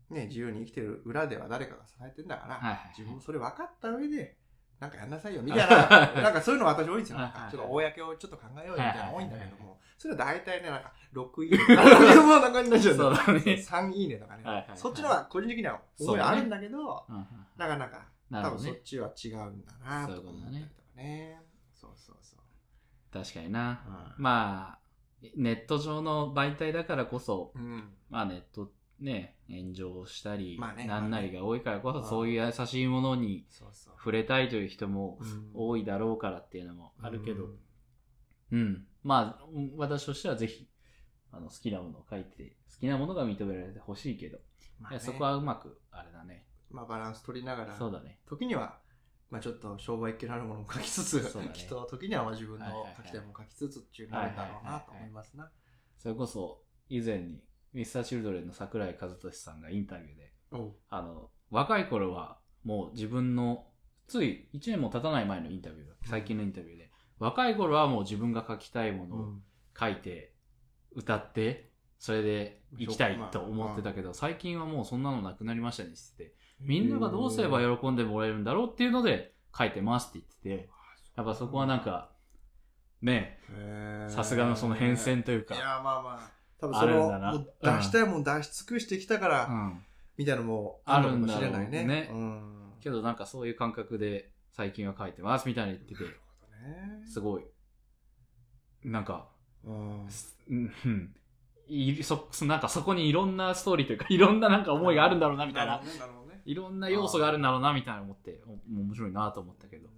[0.09, 4.35] ね、自由に生きてる裏では誰かが支えてんだから、自分もそれ分かった上で、
[4.83, 7.17] なんかやんなさいよ、みたいな、 なんかそういうの私多いんですよ。
[7.17, 13.39] はいはいはいちょっと公をちょっと考えようよ、みたいなの多いんだけども、それは大体ね、なんか、6いいねとか、 そんな感じになっちゃうんだよそうだね。
[13.39, 17.05] 3いいねとかね、そっちのは個人的には思いあるんだけど、
[17.55, 18.81] なかなか、多分そっ。
[18.83, 21.41] ちは違うんだなとそういうことだね思ったりとかね。
[21.73, 22.39] そうそうそう。
[23.13, 23.81] 確かにな。
[23.87, 24.79] うんまあ、
[25.37, 27.93] ネット上の媒体だからこそ、うん。
[28.09, 28.69] まあネット
[29.03, 33.93] ね、炎上したり、まあねなんなりが多いからこそ、そういう優しいものにそうそう。
[33.97, 35.51] 触れたいという人もうん。
[35.53, 37.57] 多いだろうからっていうのもあるけど、うん。
[38.51, 38.87] うん。
[39.03, 40.69] まあ、うん私としてはぜひ、
[41.31, 44.39] あの、好きなものを書いて、好きなものが認められてほしいけど、
[44.79, 44.99] まあね。
[44.99, 46.45] そこはうまく、あれだね。
[46.71, 48.19] まあバランス取りながら、そうだね。
[48.25, 48.79] 時には、
[49.29, 51.53] まあちょっと商売っ気のあるものも書きつつ、そうだね。
[51.53, 52.95] きっと時にはまあ自分のはいはいはい。
[52.97, 55.51] 書きたいものも書きつつっていうのがあるんだろうなと思いますな。
[55.97, 60.33] それこそ、以前に、ミスターチルドレンの桜井和俊さんがインタビューで、
[60.89, 63.67] あの、若い頃は、もう自分の、
[64.07, 69.43] つい1年も経たない前のインタビューだ、最近のインタビューで、若い頃はもう自分が書きたいものをうん。
[69.79, 70.33] 書いて、
[70.91, 80.69] 歌って、それで生きたいと思ってたけど、最近はもうそんなのなくなりましたねっててて、みんながどうすれば喜んでもらえるんだろうっていうので書いてますって言ってて、
[81.15, 82.11] やっぱそこはなんか、
[83.01, 83.39] ね、
[84.09, 85.55] さすがのその変遷というか。
[85.55, 86.31] い、や、まあまあ、
[86.63, 89.83] 多分そあるんの、だなもう出したいもん出し尽くしてきたから、うん。
[90.17, 91.83] みたいなのもああるのかもしれないね。
[91.83, 92.73] ねうん。
[92.79, 96.09] けどなんかそういう感覚で最近は書いてますみたいな言っててね。
[97.05, 97.43] すごい、
[98.83, 99.27] なんか、
[99.65, 100.07] うん。
[102.01, 105.81] そ、なんかそこにいろんなストーリーというか、いろんななんか思いがあるんだろうなみたいな。
[106.45, 109.89] いろんな要素があるんだろうなみたいな思って、お面白いなと思ったけど。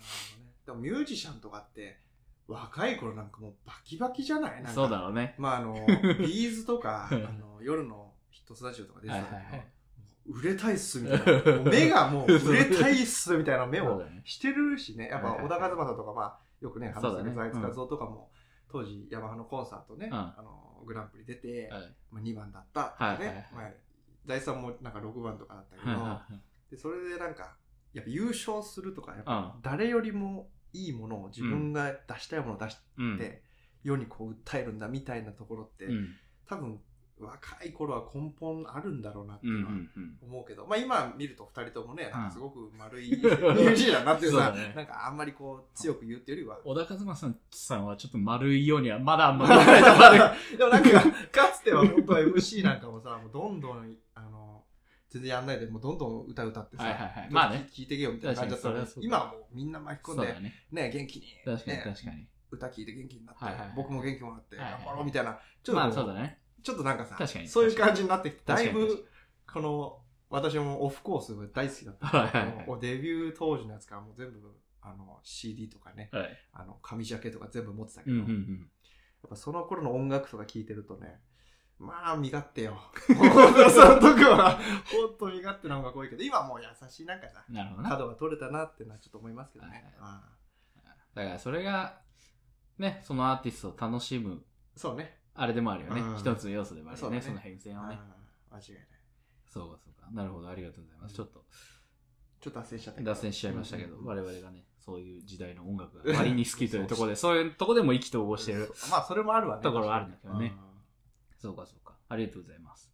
[0.66, 2.00] でもミュージシャンとかって、
[2.48, 4.56] 若い頃なんかもうバキバキじゃない？
[4.58, 4.70] なんか。
[4.72, 5.36] そうだろうね。
[5.38, 5.74] まああの、
[6.20, 9.68] ビーズとか、あの夜のヒットスタジオとか出てたけど、はいはいはい。
[10.28, 11.52] 売れたいっすみたいな。
[11.58, 15.08] もう目がもう売れたいっすみたいな目をしてるしね。
[15.08, 17.30] やっぱ小田和正とか、まあよくね、話そうだね。
[17.32, 18.32] すけど、財津和夫とかも、
[18.70, 20.14] 当時ヤマハのコンサートね、うん。
[20.16, 21.96] あのグランプリ出て、はい。
[22.12, 23.72] まあ、2番だったとかね、まあ、
[24.26, 26.20] 財津さんもなんか6番とかだったけど、
[26.72, 27.56] でそれでなんか
[27.94, 29.26] やっぱ優勝するとかやっうん。
[29.26, 33.18] ぱ誰よりもいいものを自分が出したいものを出しうん。
[33.18, 33.42] て、
[33.84, 36.16] 世にこう訴えるんだみたいなところって、うん。
[36.48, 36.80] 多分
[37.18, 39.74] 若い頃は根本あるんだろうなっていうのは。
[40.22, 46.60] 思うけど、まあ今見ると2人ともねなんかすごく丸いうんミュージンってるさ、そうだねなんかあんまりこう強く言うっていうよりは。
[46.66, 49.52] 小田和正さんはちょっと丸いようにはまだあんまり。
[50.58, 50.90] でもなんか、
[51.32, 54.55] かつては本当は MC なんかもさ、もうどんどん、あの、
[55.16, 60.54] 全然やんないで、もうどんどん歌歌ってさ、はいはいまあね聞いてけよみたいな感じだったの今はもうみんな巻き込んで、ね。
[60.72, 62.28] ね、元気に、確かにね確かに。
[62.52, 66.40] 歌聞いて元気になって、はいはいはい僕も元気もらって、頑張ろうみたいな、ちょっとこまあそうだね。
[66.64, 69.08] ちょっとなんかさそういう感じになってきて、だいぶ、
[69.48, 70.00] この、
[70.30, 74.40] 私もオフコースが大好きだったはうデビュー当時のやつからもう全部、
[74.82, 76.30] あの、CD とかね、はい。
[76.52, 78.60] あの、紙ジャケとか全部持ってたけど、うんうんうん。
[79.24, 81.20] やっぱその頃の音楽とか聴いてるとね、
[81.78, 82.80] まあ、身勝手よ。
[83.18, 84.58] 本当その時は、
[84.92, 87.90] ほんと身勝手な音楽多いけど、今はもう優しいなんかさ、なるほどな。
[87.90, 89.94] 角が取れたなってのはちょっと思いますけどね。
[91.14, 92.02] だからそれが、
[92.78, 94.44] ね、そのアーティストを楽しむ、
[94.76, 95.20] あそうね。
[95.34, 96.18] あれでもあるよねうん。
[96.18, 98.00] 一つの要素でもあるよね、そうだねその変遷あはね。
[98.50, 98.88] あ間違いない。
[99.48, 100.10] そうかそうか。
[100.12, 101.16] なるほど、ありがとうございます。
[101.16, 101.46] ちょっと
[102.46, 108.72] ちょっと脱線しちゃったけど脱線しちゃいましたけど、うん我々がね、そういう時代の音楽が割に好きというところで、 そういうところでも意気投合してる。
[108.76, 109.64] そうまあ、それもあるわね。
[109.64, 110.65] ところはあるんだけどねうん
[111.38, 111.96] そうかそうか。
[112.10, 112.92] ありがとうございます。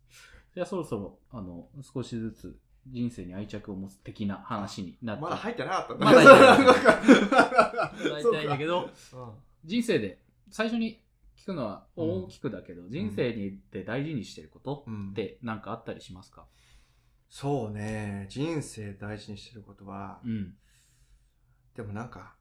[0.53, 5.21] じゃあそろそろ、あの、少しずつ人生に愛着を持つ的な話になって。
[5.21, 5.93] まだ入ってなかった。
[5.95, 6.83] んだまだ入ってない。
[6.83, 7.93] か。
[8.09, 8.89] 大体だけど、うん。
[9.63, 11.01] 人生で最初に
[11.37, 12.23] 聞くのはうん。
[12.25, 15.11] 大きくだけど、人生にで大事にしてることうん。
[15.11, 16.47] って何かあったりしますか？
[17.29, 20.53] そうね、人生大事にしてることは、うん。
[21.75, 22.35] でもなんか、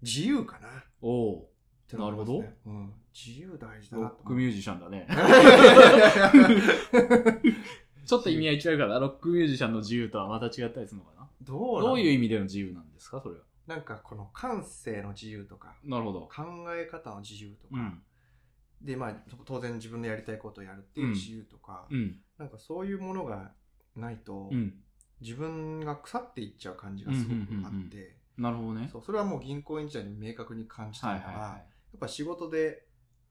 [0.00, 0.68] 自由かな。
[0.68, 0.70] っ
[1.02, 1.46] お
[1.96, 2.56] おて思いますね。
[2.66, 2.92] うん。
[3.14, 5.06] 自由大事だロなックミュージシャンだね。
[8.06, 13.42] ちょっと意味合い違うから、ロックミュージシャンの自由とはまた違ったりするのかなどうどういう意意味での自由なんですかそれは？
[13.66, 16.20] なんかこの感性の自由とか、なるほど。
[16.22, 16.42] 考
[16.74, 18.02] え方の自由とか、うん。
[18.82, 22.18] で、まあ、当然自分のやりたいことをやるっていう自由とか、うん。
[22.38, 23.52] なんかそういうものが
[23.94, 24.74] ないと、うん。
[25.20, 28.88] 自分が腐っていっちゃう感じがすごくあって、なるほどね。
[28.90, 31.58] そうそれはもう銀行員時代に明確に感じたはいはいは
[31.92, 32.86] やっぱ仕事で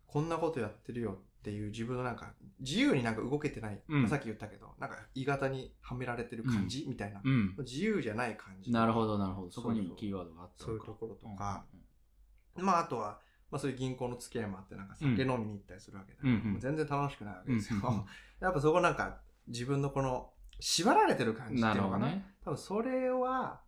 [0.07, 4.01] こんなことやってるよっていう自分のなんか自由になんか動けてない、うん。
[4.01, 7.21] まあさっき言ったけどなんか鋳型にはめられてる感じ、みたいな、い。
[7.23, 7.55] うん。
[7.59, 8.71] 自由じゃない感じ。
[8.71, 9.51] なるほど、なるほど。
[9.51, 11.65] そこにキーワードがあったそういうところとか、
[12.55, 13.19] まああとは、
[13.51, 16.51] まあ、そういう銀行の付き合いもあってなんか酒飲みに行ったりするわけだけど、うんうん。
[16.53, 18.05] もう全然楽しくないわけですよ、うんうんうん。
[18.41, 22.05] やっぱそこなんか自分のこの縛られてる感じってないるうのかな。
[22.07, 22.25] ほどね。
[22.43, 23.61] 多分それは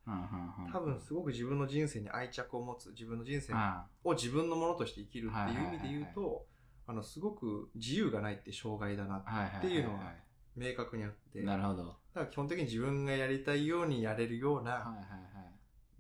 [0.72, 6.46] 多分すごく自分の人生に愛着を持つ自分の人生あを自分のものとして生きるっていう意味で言うと
[6.88, 10.14] あのすごく自由がないって障害だなっていうのは
[10.56, 11.42] 明確にあって。
[11.42, 11.96] だかなるほど。
[12.14, 14.94] ら基本的に自分がやりたいようにやれるような。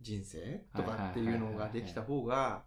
[0.01, 2.63] 人生とかっていうのができた方が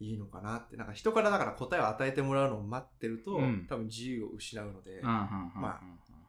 [0.00, 0.76] いいのかなって。
[0.76, 3.66] なんか人からだから答えを与えてもらうのを待ってると、うん。
[3.68, 5.80] 多分自由を失うので、ま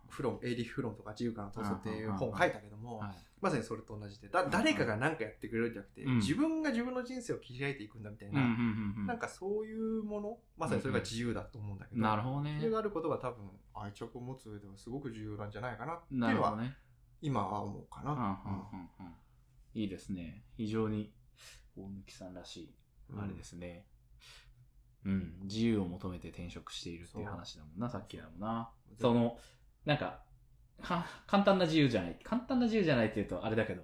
[0.09, 3.09] フロンエイリッヒ・フロンとか自由からの闘争っていう本を書いたけども、はい
[3.41, 8.41] まさにそれと同じでだ誰かが何かやってくれるんじゃなくて、うん自分が自分の人生を切り開いていくんだみたいな、
[9.05, 12.71] なんかそういうものまさにそれが自由だと思うんだけど、なるほどねそれ。
[12.71, 16.75] があることが多分愛着を持つ上ではすごく重要なんじゃないかなっていうのはね。
[17.21, 18.39] 今は思うかな。
[19.73, 20.43] いいですね。
[20.57, 21.13] 非常に
[21.75, 22.75] 大貫さんらしい、
[23.13, 23.85] うんあれですね。
[25.05, 28.71] うん、自由を求めて転職しているっていう話だもんな、さっきだもんな。
[28.99, 29.37] その、
[29.85, 30.19] なんか、
[30.81, 32.19] は簡単な自由じゃない。
[32.23, 33.83] 簡単な自由じゃないって言うとあれだけど、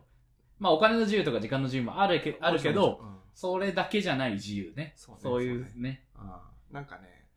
[0.59, 4.93] まあお金の自由とか時間の自由もあるけあるけど、うんそれだけじゃない自由ね。
[4.97, 6.05] そうねそういうそうね。
[6.15, 7.27] あーなんかね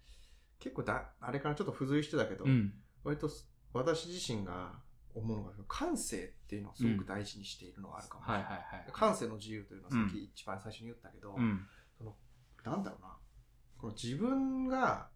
[0.58, 2.72] 結構だあれからちょっと付随してたけど、うん。
[3.04, 4.72] 割とす私自身が
[5.14, 8.46] 思うのが感性っていうのをすごく大事にしているのはあるかもしれない。
[8.92, 11.66] 感性の自由というのはさっき一番最初に言ったけど、うん。
[12.64, 13.16] なんだろうな
[13.78, 15.08] この自分が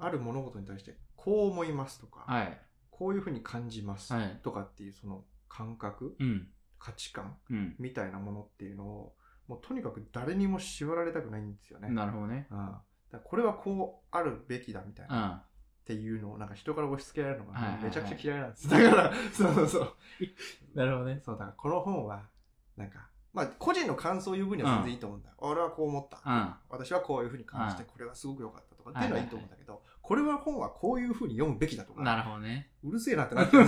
[0.00, 2.60] ある物事に対してこう思いますとか、はい。
[2.90, 6.48] こういうふうに感じますはいとかっていうその感覚、うん。
[6.78, 7.76] 価値観うん。
[7.78, 9.14] みたいなものっていうのを
[9.48, 11.88] もうとにかく誰にも縛られたくないんですよね。
[11.90, 12.46] なるほどね。
[12.50, 12.74] うん
[13.10, 15.12] だこれはこうあるべきだみたいうん。
[15.12, 15.44] な
[15.80, 18.68] っていうのをなんか人から押し付けられるのがめちゃくちゃ嫌いなんです。
[18.68, 19.96] だから、 そうそうそう。
[20.74, 21.20] なるほどね。
[21.24, 22.28] そうだからこの本は
[22.76, 25.34] なんかまあ個人の感想を言う分には全然いいと思うんだよ。
[25.38, 26.20] 俺はこう思った。
[26.24, 26.54] うん。
[26.68, 32.70] 私はこういうふうに感じてうんこれはすごく良かったとかっていうのはいいと思うんだけど、これは本はこういうふうに読むべきだとか、なるほどね。
[32.82, 33.64] うるせえなってなってる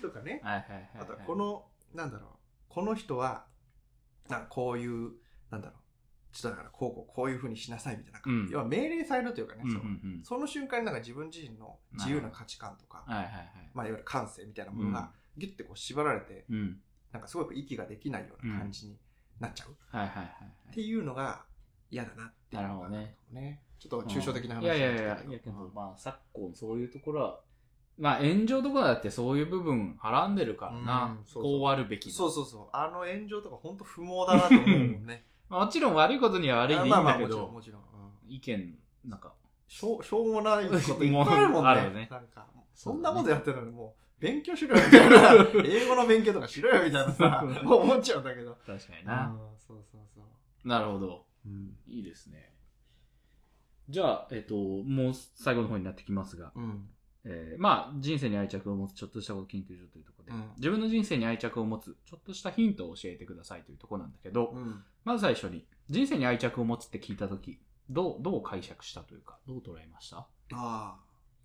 [0.00, 0.40] とかね。
[0.44, 0.90] はいはいはい。
[1.00, 2.30] あとはこの、なんだろう、
[2.68, 3.46] この人は、
[4.28, 5.12] なんかこういう、
[5.50, 9.78] なんだろう、ちょっとだからこうこうこういうふうにしなさいみたいな、うん要は命令されるというかね、うんうんう
[10.20, 10.24] ん。
[10.24, 13.70] その瞬間になんか自分自身の自由な価値観とか、はいはいはい。
[13.74, 16.80] まあ、いわゆる感性みたいなものがギュッてこう縛られて、うん。
[17.12, 18.98] なんかすごく息ができないような感じに
[19.40, 20.26] なっちゃう、はいはいはい
[20.70, 21.44] っていうのが
[21.90, 25.32] 嫌だなっていうのがなるほどねねちょっと抽象的な話いやいやいになっちゃったけど。
[25.32, 27.40] やいやけどまあ昨今そういうところは
[27.98, 31.58] まあ炎上とかだってそういう部分はらんでるからな、うんそうそう。
[31.60, 32.14] こうあるべきだ。
[32.14, 32.68] そうそうそう。
[32.72, 35.24] あの炎上とか本当不毛だなと思うもんね。
[35.50, 37.84] まあもちろん悪いことには悪いでいいんまあまあだけもちろんどもちろん、う
[38.30, 38.32] ん。
[38.32, 39.32] 意見なんか。
[39.66, 41.70] しょうしょうもないこと いっぱいあるもんね。
[41.70, 42.08] あるよね。
[42.10, 45.46] なんかそんなことやってるのにもう勉強しろよみたいな。
[45.66, 47.80] 英語の勉強とかしろよみたいなさもう。
[47.80, 48.56] 思っちゃうんだけど。
[48.64, 51.26] 確かにな、うんそうそうそう、なるほど。
[51.44, 51.76] うん。
[51.88, 52.54] いいですね
[53.88, 56.88] じゃあえっ、ともう最後の方になってきますが、うん。
[57.24, 60.50] えーまあ人生に愛着を持つちょっとしたこと研究所というところで、うん。
[60.56, 64.82] 自分の人生に愛着を持つちょっとしたヒントを教えてくださいというところなんだけど、うん。
[65.04, 67.60] まず最初に、人生に愛着を持つって聞いたとき、
[67.90, 70.18] どう、どう解釈したというか、どう捉えました？
[70.18, 70.96] ああ。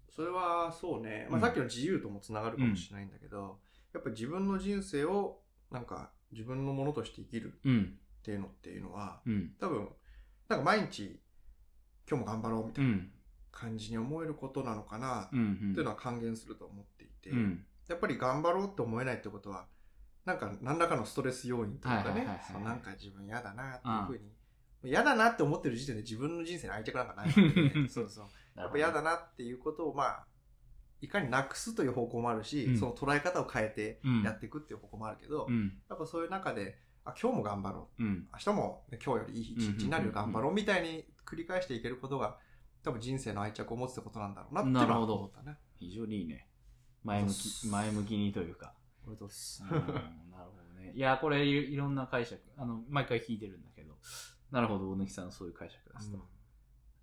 [0.10, 3.58] それはそうね、まあ、うんさっきの自由ともつながるかもしれないんだけど、
[3.94, 5.40] やっぱり自分の人生を
[5.72, 9.90] なんか自分のものとして生きるうん、っていうのっていうのはうん、多分
[10.50, 11.20] なんか毎日
[12.10, 13.12] 今日も頑張ろうみたいなうん、
[13.52, 15.26] 感じに思えることなのかな。
[15.26, 15.40] ってい
[15.74, 19.66] うのは還元すると思っていて、うん、やっぱり頑張ろうって思えないってことは
[20.26, 22.26] なんか何らかのストレス要因とかね
[22.64, 24.32] なんか自分嫌だなっていうふうに
[24.92, 27.88] 嫌だなって思ってる時点で自分の人生に愛着なんかないわけで。
[27.88, 28.26] そうそう。
[28.60, 30.28] やっぱ嫌だなっていうことをまあ
[31.02, 32.78] いかになくすという方向もあるし、うん。
[32.78, 34.24] その捉え方を変えてうん。
[34.24, 35.82] やっていくっていう方向もあるけど、うん。
[35.90, 38.04] やっぱそういう中で、あ、今日も頑張ろう。
[38.04, 38.28] うん。
[38.34, 42.38] 明日も、ね、今日よりいい一日になるよ、頑張ろうみたいに繰り返していけることが、
[42.84, 45.58] 多分人生の愛着を持つってことなんだろうなっていうのはなるほど思ったね。
[45.80, 46.48] 非常にいいね。
[47.04, 48.68] 前向き、前向きにというか。
[48.68, 50.92] ありがとうございますうんなるほどね。
[50.96, 52.42] いや、これいいろんな解釈。
[52.58, 53.98] あの、毎回聞いてるんだけど。
[54.52, 56.28] なるほど、大貫さんそういう解釈ですと。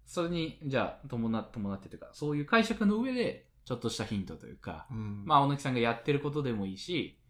[0.07, 7.21] それに、じゃあ、伴伴ってというか、そういう解釈の上で、ちょっとしたヒントというか、うんまあ、大貫さんがやってることでもいいし、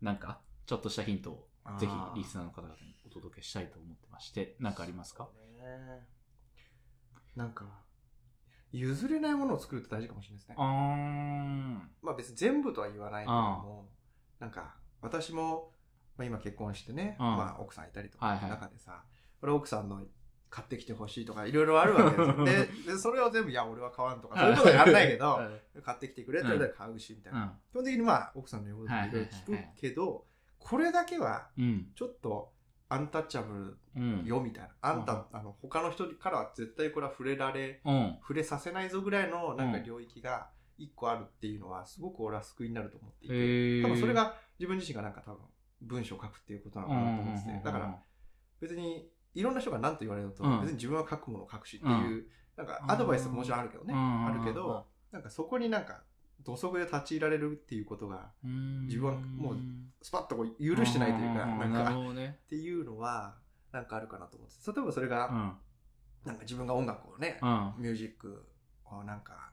[0.00, 1.48] なんか、ちょっとしたヒントを、
[1.78, 5.24] ぜひリスナーの方々にお届けしたいと思ってまして、なんかありますか？
[5.24, 6.06] そうね
[7.36, 7.66] なんか、
[8.72, 10.62] 譲れないものを作るって大事かもしれないですねあ。
[10.62, 10.66] ー
[12.02, 13.88] まあ別に全部とは言わないけども、
[14.38, 15.72] なんか、私も、
[16.16, 19.04] まあ、今結婚してね、うんまあ奥さんいたりとかはいはい中でさ、
[19.40, 20.02] これ奥さんの
[20.50, 22.44] 買ってきてほしいとかいろいろあるわけですよ。
[22.44, 25.40] でで、それを全部、いや、俺は買わんとか、そういうことはやらないけど、
[25.84, 27.42] 買ってきてくれって言われたら買うし、みたいな。
[27.42, 27.48] うん。
[27.70, 30.26] 基本的にまあ奥さんの言うこともいろいろ聞くけど、
[30.58, 31.92] これだけはうん。
[31.94, 32.52] ちょっと
[32.90, 34.22] アンタッチャブうん。
[34.22, 34.70] ルよみたいな。
[34.80, 38.16] あんた、あの、他の人からは絶対これは触れられ、うん。
[38.20, 45.40] 触れさせないぞぐらいのなんかうん領域が一個あるっていうのはすごく俺は救いになると思っていて、多分それが自分自身がなんか多分
[45.82, 47.98] 文章を書くっていうことなのかなと思ってて、だから
[48.60, 50.60] 別にいろんな人が何と言われると、うん。
[50.60, 52.26] 別に自分は書くものを書くしっていう、
[52.56, 54.26] なんかアドバイスももちろんあるけどね、うん。
[54.26, 56.02] あるけど、なんかそこになんか
[56.44, 59.56] 土足で立ち入られるっていうことが自分はもう
[60.02, 61.58] スパッとこう許してないというか、ん。
[61.58, 61.92] なんか。
[61.92, 63.34] っていうのは
[63.72, 65.52] なんかあるかなと思って例えばそれが、うん。
[66.24, 67.74] なんか自分が音楽をね、うん。
[67.78, 68.46] ミュージック
[68.84, 69.50] をなんか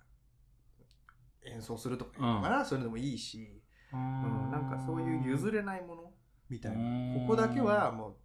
[1.45, 3.61] 演奏するとかいうのかな、そういうのでもいいし、
[3.93, 6.11] うん、なんかそういう譲れないもの
[6.49, 6.77] みたいな。
[6.77, 7.27] うん。
[7.27, 8.15] ここだけはもう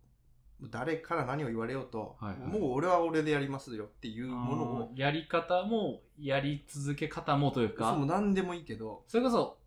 [0.71, 2.61] 誰から何を言われようと、はいはい。
[2.61, 9.59] もう俺は俺でやりますよっていうものをやり方も、やり続け方もというか、そう何でもいいけど、それこそ、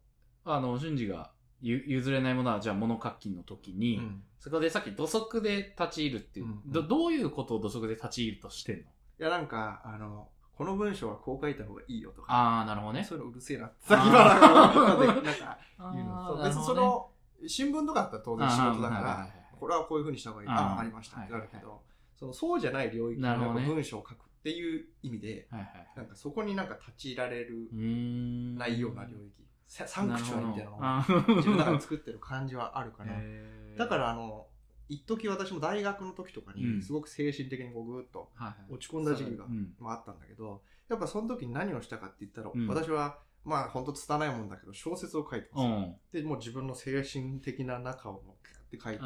[0.45, 1.31] あの、俊二が
[1.61, 4.23] ゆ譲れないものは、じゃあ物書きの時に、うん。
[4.39, 6.71] そこでさっき土足で立ち入るっていう、うんうん。
[6.71, 8.81] ど、どういうことを土足で立ち入るとしてんの？
[8.81, 8.85] い
[9.23, 10.27] やなんかあの
[10.57, 12.33] この文章はこう書いた方がいいよとか。
[12.33, 13.03] ああ、なるほどね。
[13.03, 15.57] そういうのうるせえなってさっきからなんか
[15.93, 16.13] 言うの。
[16.13, 17.09] ーそう別にその
[17.47, 19.27] 新聞とかだったら当然仕事だから
[19.63, 21.81] これはこういうふうにした方がいいうんああありましたってなるけはいど
[22.19, 25.47] そのそうじゃない領域の文章を書くっていう意味で
[25.95, 29.43] なんかそこになんか立ち入られるないような領域。
[29.65, 33.13] ササンクチュアリみたいなのを自分の中で作ってる感じはあるかな。
[33.15, 33.77] へー。
[33.79, 34.47] だからあの
[34.89, 36.75] 一時私も大学の時とかうん。
[36.77, 38.29] にすごく精神的にこうぐーっと
[38.69, 39.45] 落ち込んだ時期が
[39.81, 42.67] ああったんだけどやっぱその時に何をしたかって言ったら、うん。
[42.67, 45.95] 私はまあ本当拙いもんだけど小説を書いてます、うん。
[46.11, 48.99] でもう自分の精神的な中をもうキュッて書いて、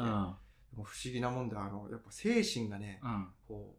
[0.76, 3.28] 不思議なもんであのやっぱ精神がね、うん。
[3.46, 3.74] こ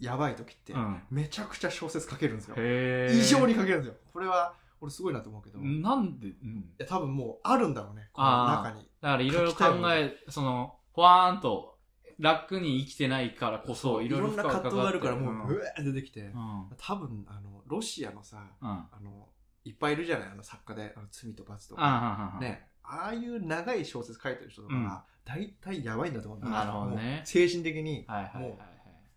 [0.00, 1.02] うやばい時って、うん。
[1.10, 2.56] めちゃくちゃ小説書けるんですよ。
[2.56, 3.94] 異常に書けるんですよ。
[4.12, 6.70] これは俺すごいなと思うけど、いなんで、うん。
[6.78, 8.08] や多分もうあるんだろうね。
[8.12, 8.88] この中に。
[9.00, 11.78] だからいろいろ考え、その、ふわーんと
[12.18, 16.32] 楽に生きてないからこそ、いいろいろろんな葛藤があるからもう、ううわー出てきて、ん。
[16.78, 18.42] 多分あのロシアのさ。
[18.62, 19.28] あの
[19.62, 20.28] いっぱいいるじゃない？
[20.30, 24.84] あの作家であの罪と罰とか、あねああいう長い小説書いてる人とかうん。
[24.84, 27.22] が大体やばいんだと思うんだなるほどね。
[27.24, 28.50] 精神的にはいはいはいはい。
[28.50, 28.56] も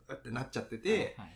[0.10, 1.28] うってなっちゃってて、はいはいはい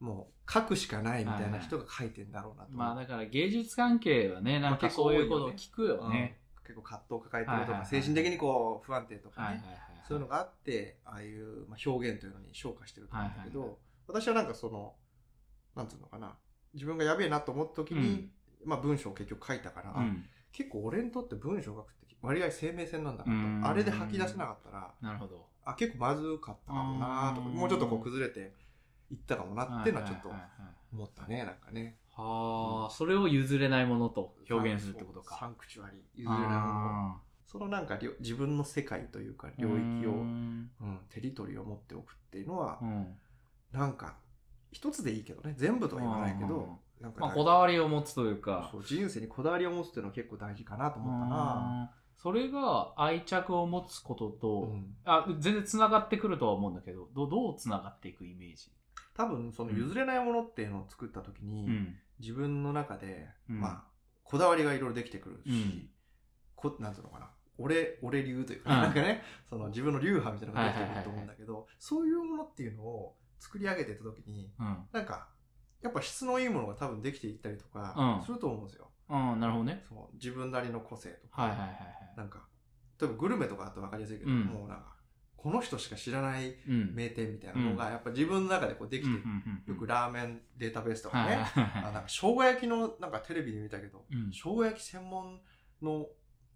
[0.00, 6.38] もう書くしかないみたいな人が書いてんだろうなと思う、まあだから芸術関係はね、なんかそういうことを聞くよね。
[6.58, 6.62] うん。
[6.64, 9.78] 結構葛藤を抱えてるとか、はいはいはい精神的にこう不安定とかね、はいはいはい。
[10.06, 14.92] そういうのがあってああいう、まあ、表現というのに昇華してると思うんだけど、はいはい私はなんかその
[15.74, 16.36] なんつうのかな。
[16.74, 18.28] 自分がやべえなと思った時に、
[18.64, 20.26] まあ、文章を結局書いたから、うん。
[20.54, 23.60] 結構俺にとって文章を書くって割合生命線なんだうん。
[23.60, 25.46] なとあれで吐き出せなかったらなるほど。
[25.66, 28.52] あ結構まずかったかもなとかうんもうちょっとこう崩れて
[29.10, 30.32] いったかもなっていうのはちょっと
[30.92, 31.98] 思ったねなんかね。
[32.16, 35.36] はあ、それを譲れないものと表現するってことか。
[35.36, 36.60] サンクチュアリ譲れないもの。
[37.16, 40.22] あそのなんかりょ自分の世界というか領ー域を、ううん。
[40.22, 40.70] ん
[41.08, 43.16] テリトリーを持っておくっていうのはう、ん。
[43.72, 44.14] なんか
[44.70, 45.54] 一つでいいけどね。
[45.56, 48.70] 全部とは言わないけうんどなんかまあ、こだわりを持つというか。
[48.72, 52.00] そ、う人生にこだわりを持つっていうのは結構大事かなと思ったな、うん。
[52.16, 54.96] それが愛着を持つことと、うん。
[55.04, 58.70] あ全然つながってくるとは思うんだけどどどうつながっていくイメージ、
[59.14, 61.96] 多分その譲れないものっていうのを作った時に、うん。
[62.20, 63.60] 自分の中で、うん。
[63.60, 63.84] まあ
[64.22, 65.88] こだわりがいろいろできてくるし、うん。
[66.56, 67.30] こなんていうのかな。
[67.58, 68.80] 俺俺流というか、うん。
[68.80, 74.78] なんかねその自分の流派みたいなのができてくると思うんだけど、そういうものっていうのを作り上げてた時にうん。
[74.92, 75.28] なんか
[75.84, 78.24] やっぱ質のいいものが多分できていったりとかうん。
[78.24, 79.84] すると思うんですよ、うん、なるほどね。
[79.86, 81.78] そう自分なりの個性とか、はいはいはいはい。
[82.16, 82.48] なんか
[83.00, 84.40] 例えばグルメとかだと分かりやすいけど、うん。
[84.46, 84.94] もうなんか
[85.36, 86.94] この人しか知らないうん。
[86.94, 89.10] 名店みたいなのが、やっぱ自分の中でこうできて、
[89.66, 94.30] よくラーメンデータベースとかね、あなんか生姜焼きのなんかテレビで見たけど、うん。
[94.32, 95.38] 生姜焼き専門
[95.82, 96.06] の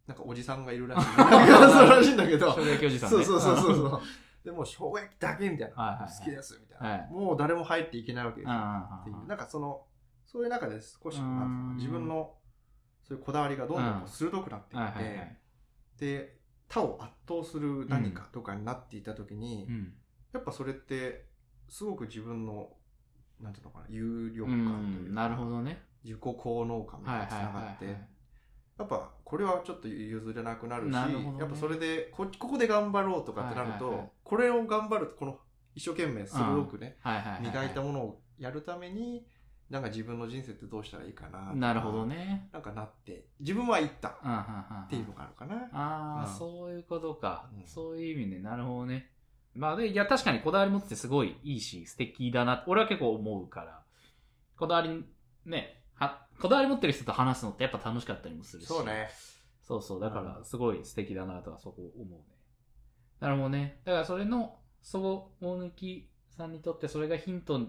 [0.07, 1.05] なんかおじさんがいるらしい。
[1.15, 3.25] そうらしいんだけど、生姜焼きおじさんね。
[3.25, 4.01] そうそうそうそう。
[4.49, 8.55] でも生姜焼きだけみたいな、はいはいはい好きですみたいな、はいもう誰も入っていけないわけですよ。
[8.55, 9.83] あっていうなんかその
[10.25, 12.33] そういう中で少しなん自分の
[13.07, 15.37] そういうこだわりがどんどん鋭くなっていって、はいはいはい。
[15.99, 19.93] で他を圧倒する何かとかになっていた時に、うん。
[20.33, 21.27] やっぱそれって
[21.69, 22.71] すごく自分の
[23.43, 25.15] なんていうのかな有力う感というか、ん。
[25.15, 25.83] なるほどね。
[26.05, 28.09] 自己効能感につながって、はいはい。
[28.79, 35.39] やっぱこれはちょっと譲れなくなるしねやっぱそれでこここで頑張ろうとかってなると、はいはいはいこれを頑張るとこの
[35.75, 37.43] 一生懸命鋭くね、はいはいはい。
[37.43, 39.25] 磨いたものをやるために
[39.71, 42.49] なんか自分の人生ってどうしたらいいかななるほどね。
[42.53, 44.89] なんかなって自分は言ったっ。
[44.91, 48.39] ていうのがあるかな、ああ、うんそういうことか、うんそういう意味ね。
[48.41, 49.11] なるほどね。
[49.55, 52.65] まあで、いや、確かにこだわり持っててすごいいいし、素敵だな。
[52.67, 53.83] 俺は結構思うから。
[54.59, 55.05] こだわり、
[55.47, 58.67] ね、は、こだわり持ってる人と話すのってやっぱ楽しかったりもするし。
[58.67, 58.87] そう。
[58.87, 59.09] ね
[59.63, 60.01] そうそう。
[60.01, 62.38] だかうんら、すごい素敵だなとはそこ思うね。
[63.21, 63.81] なるほどね。
[63.85, 67.61] だからそれの、そう、大貫さんにとってそれがヒント、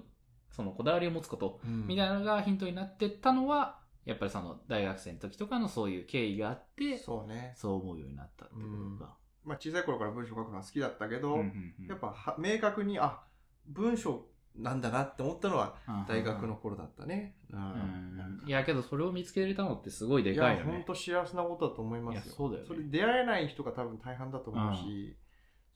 [0.51, 8.61] そのこだわりを持つことみたいなのがヒントになってったのは、やっぱりその大学生の時とかのそういう経緯があって、そうね、そう思うようになったってこ
[8.97, 9.17] とか。
[9.43, 11.87] まあ、小さい頃から文章書くのは好きだったけど、うんうんうん。
[11.87, 13.21] やっぱは明確にあ
[13.67, 14.25] 文章
[14.55, 15.75] なんだなって思ったのは
[16.07, 18.43] 大学の頃だったね、うん。
[18.45, 20.69] いやけどそれを見つけれたのってすごいでいかいよね。
[20.69, 22.33] や本当幸せなことだと思いますよ。
[22.35, 22.67] そうだよね。
[22.67, 25.15] それ出会えない人が多分大半だと思うし、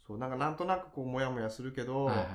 [0.06, 2.28] そうなんかなんとなくこうモヤモヤするけど、はいはい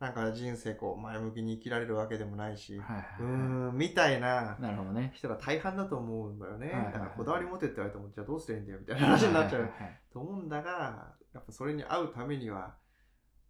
[0.00, 2.80] なんか人生こう前向きに生きられるわけでもないし、はい。
[2.80, 3.32] はういはい。
[3.32, 5.12] はいーんみたいななるほどね。
[5.14, 6.92] 人が大半だと思うんだよね、はいはいはい。
[6.94, 9.60] だからこだわり持てって言われてもじゃあどうすればいいんだよみたいな話になっちゃう。
[9.60, 12.74] はいはいはいと思うんだがやっぱそれに会うためには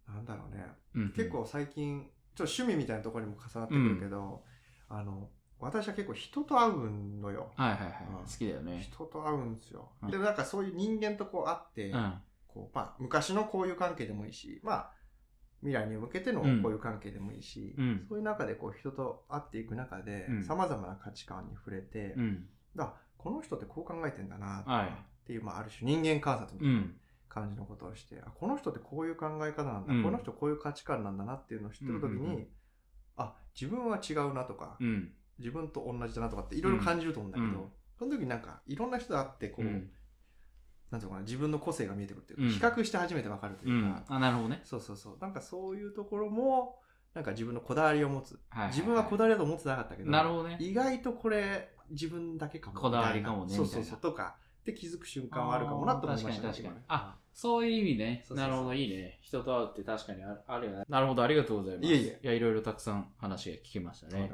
[0.05, 0.65] なんだろうね。
[0.95, 1.09] うんうん。
[1.13, 2.01] 結構最近
[2.35, 4.43] ちょっと趣味みたいなところにも重なってくるけど、
[4.89, 6.91] あの私は結構人と会う
[7.21, 7.91] のよ、はいはいはい。
[8.19, 8.25] うん。
[8.25, 8.81] 好きだよね。
[8.91, 10.11] 人と会うんですよ、うん。
[10.11, 12.13] でなんかそういう人間とこう会って、うん。
[12.53, 14.91] こうまあ、昔の交友関係でもいいしまあ
[15.61, 16.57] 未来に向けてのうん。
[16.57, 18.05] 交友関係でもいいし、うん。
[18.09, 20.43] そういう中でこう人と会っていく中でうん。
[20.43, 22.47] さまざまな価値観に触れて、うん。
[22.75, 24.87] だこの人ってこう考えてんだなはい。
[24.87, 24.91] っ
[25.25, 26.95] ていう、まあ、ある種人間観察みたいなうん。
[27.29, 30.03] 感じのことをして、あこの人ってこういう考え方なんだ、うん。
[30.03, 32.47] この人こういう価値観なんだなっていうのを知ってる時に、うんうんうん。
[33.17, 35.13] あ自分は違うなとか、うん。
[35.37, 37.71] 自分と同じだなとかっていろいろ感じると思うんだけど、うん。
[37.97, 39.91] その時になんかいろんな人と会ってこう、うん
[40.91, 44.05] なんていうのかな自分の個性が見えてくるっていうか、うん比較して初めてわかるとういうか、ん。
[44.09, 44.61] あ、なるほどね。
[44.65, 46.77] そうそうそうなんかそういうところも
[47.13, 50.57] なんか自分のこだわりを持つ、はいいい自分はこだわりだと思ってなかったけどなるほどね。
[50.59, 58.23] 意外とこれ自分だけかもこだわりかもねそうそうそうとかで気づく瞬間はあるかもなと思いましたあー確かに確かにあそういう意味ね。
[58.27, 59.17] そうそうそうなるほど、いいね。
[59.21, 60.83] 人と会うって確かにあるあるよね。
[60.89, 61.87] なるほど、ありがとうございます。
[61.87, 64.29] いえいえや、いろいろたくさん話が聞けましたね。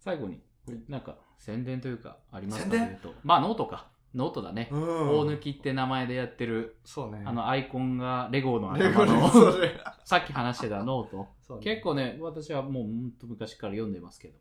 [0.00, 2.70] 最後にうん、なんか、宣伝というか、ありますか？
[2.70, 2.96] 宣伝？
[3.00, 3.20] というと。
[3.22, 3.91] まあ、ノートか。
[4.14, 4.68] ノートだね。
[4.70, 4.80] うん。
[4.80, 7.22] 大貫って名前でやってる、そうね。
[7.24, 9.30] あの、アイコンがレゴの頭の、
[10.04, 11.60] さっき話してた note。
[11.60, 14.34] 結構ね、私はもうほんと昔から読んでますけど、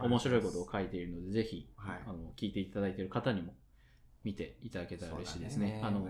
[0.00, 2.00] 面白いことを書いているので、ぜひ、はい。
[2.06, 3.54] あの、聞いていただいている方にも
[4.24, 5.80] 見ていただけたら嬉しいですね。
[5.82, 6.08] あの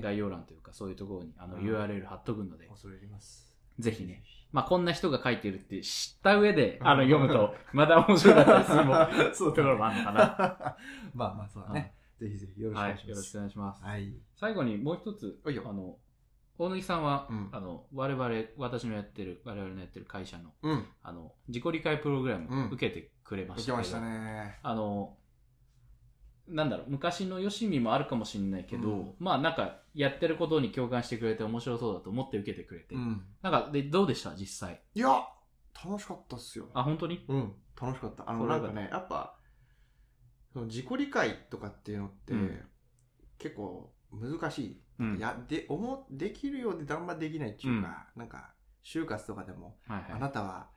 [0.00, 1.62] 概要欄というか、そういうところにあのうん。
[1.62, 3.50] URL 貼っとくので、恐れ入ります。
[3.78, 4.22] ぜひね。
[4.52, 8.94] まあ、こんな人が書いてるって知った上で、うんあの、読むと、まだ面白かったりするも
[9.32, 10.76] そうところもあるのかな。
[11.14, 13.08] まあまあそうだねぜひぜひよろしくおはい願いし、ます。
[13.10, 13.82] よろしくお願いします。
[13.84, 14.14] はい。
[14.36, 15.96] 最後にもう一つ、あの、
[16.58, 17.48] 大貫さんは、うん。
[17.50, 20.86] あの、我々、私のやってる、我々のやってる会社の、うん。
[21.02, 22.44] あの、自己理解プログラうん。
[22.44, 24.58] ム受けてくれましたけど、受けましたね。
[24.62, 25.16] あの、
[26.46, 29.14] なんだろう、昔のよしみもあるかもしれないけど、うん。
[29.18, 33.24] まあなんか、やってることに共感してくれて面白そうだと思って受けてくれて、うん。
[33.42, 34.36] なんか、で、どうでした？
[34.36, 34.80] 実際。
[34.94, 35.26] いや
[35.84, 36.68] 楽しかったっすよ。
[36.74, 37.24] あ、本当に？
[37.26, 37.52] うん。
[37.80, 38.30] 楽しかった。
[38.30, 39.34] あのなんかねやっぱ
[40.52, 42.60] その自己理解とかっていうのって、うん。
[43.38, 45.18] 結構難しい、うん。
[45.18, 50.12] やで思できるようであんまできないっていうか、なんか就活とかでも、はいはい。
[50.12, 50.68] あなたは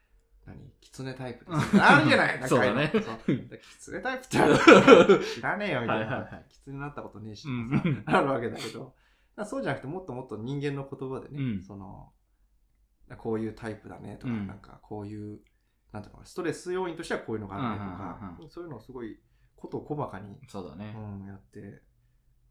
[0.46, 0.58] 何？
[0.80, 1.78] キツネタイプです。
[1.82, 2.40] あるじゃない？
[2.40, 2.92] かそうだね。
[2.94, 5.20] キツネタイプってある？
[5.26, 6.06] 知らねえよみたいな。
[6.06, 6.46] はいはいはい。
[6.50, 8.04] キツネになったことねえし、うん。
[8.06, 8.96] あるわけだけど。
[9.46, 11.64] そうじゃなくてもっともっと人間の言葉でね、うん。
[11.64, 12.12] その
[13.18, 14.48] こういうタイプだねとか、うん。
[14.48, 15.42] なんかこういう
[15.92, 18.50] なんていうのかなストレス要因としてはこういうのがあるねとか、うんうんうん。
[18.50, 19.20] そういうのをすごい
[19.66, 20.96] ことを細かに、そうだね。
[20.96, 21.82] うん、やって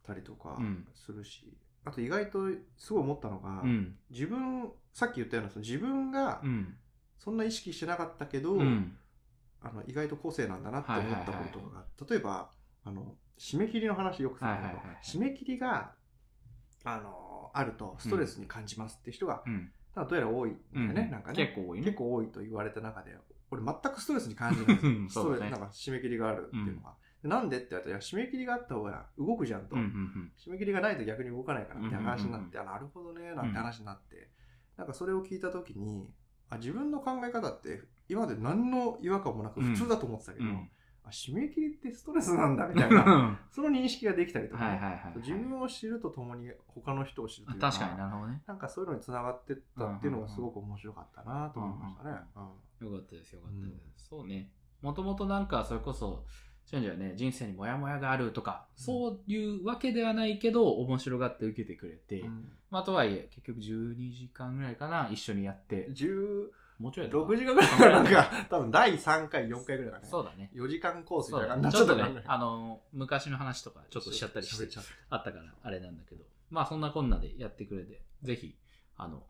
[0.05, 2.47] たりとかうんするし、あと意外と
[2.77, 3.95] すごい思ったのが、うん。
[4.09, 6.75] 自分さっき言ったようなその自分がうん。
[7.17, 8.97] そんな意識してなかったけど、うん。
[9.61, 12.51] あの意外と個性なんだなって思ったことが、例えば
[12.83, 15.93] あの締め切りの話よくするんだけど、はいはいはいはい締め切りが
[16.83, 19.71] あのあるとストレスに感じますって人が、うん。
[19.95, 21.45] どうやら多いんだよね、なんかね。
[21.45, 21.85] 結構多いね。
[21.85, 23.15] 結構多いと言われた中で、
[23.51, 26.93] 俺全くストレスに感じないんですストレス、なんか締め切りがあるっていうのが。
[27.21, 29.75] でなんでって言われたら、締め切りがあった方が動くじゃんと。
[29.75, 34.29] うんうん締め切りがないと逆に動かないからって話になって、うあなるほどね、なんて話になって、
[34.77, 36.09] なんかそれを聞いたときに、
[36.49, 40.69] あ自分の考え方って今まで何の違和感もなく普通だと思ってたけど、うん。
[41.05, 42.95] あ締め切りってストレスなんだみたいうん。
[42.95, 45.17] な、は その認識ができたりといかね、はいはい。
[45.17, 48.43] 自分を知るとともに他の人を知るというか、確かになるほどね。
[48.47, 52.09] なんかそういうのにつながってったっていうのがすごく面白かったなと思いましたね。
[52.81, 54.07] よかったです、よかったです。
[54.07, 54.51] そうね。
[54.81, 56.25] もともとなんか、それこそ、
[56.65, 66.49] そういうんじゃね、人生にモヤモヤがあるとか、そういうわけではないけど、面白がって受けてくれて、うんまあ、とはいえ、結局12時間ぐらいかな、一緒にやって、16
[66.79, 70.07] もうちょいやったか時間ぐらいからなんか、多分第3回、4回ぐらいかね。
[70.09, 70.51] そうだね。
[70.53, 78.57] 4時間コースみたいなねちょっとねあの、昔の話とかちょっとしちゃったりして喋っ、ちゃっあったから、あれなんだけど、まあそんなこんなでやってくれて、ぜひ、
[78.97, 79.23] あの、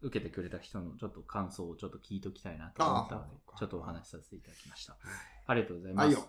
[0.00, 4.92] 受けてくれた人のちょっと感想をちょっと聞いときたいなと思ったのでちょっとお話しさせていただきました。
[4.92, 4.98] た
[5.46, 6.06] ありがとうございます。
[6.06, 6.28] はいよ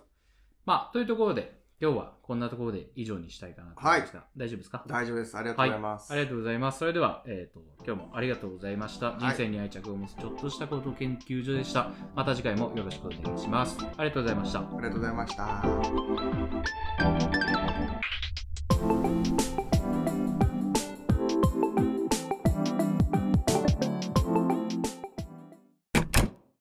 [0.66, 4.84] まあ、というところで、今日はこんなところで以上にしたいかなと思いますが、大丈夫ですか？
[4.86, 5.38] 大丈夫です。
[5.38, 6.12] ありがとうございます。
[6.12, 6.80] ありがとうございます。
[6.80, 9.16] それでは、えっ、と、今日もありがとうございました。
[9.18, 11.92] 人生に愛着を持つちょっとしたこと研究所でした。
[12.16, 13.78] また次回もよろしくお願いします。
[13.98, 14.60] ありがとうございました。
[14.60, 15.64] ありがとうございました。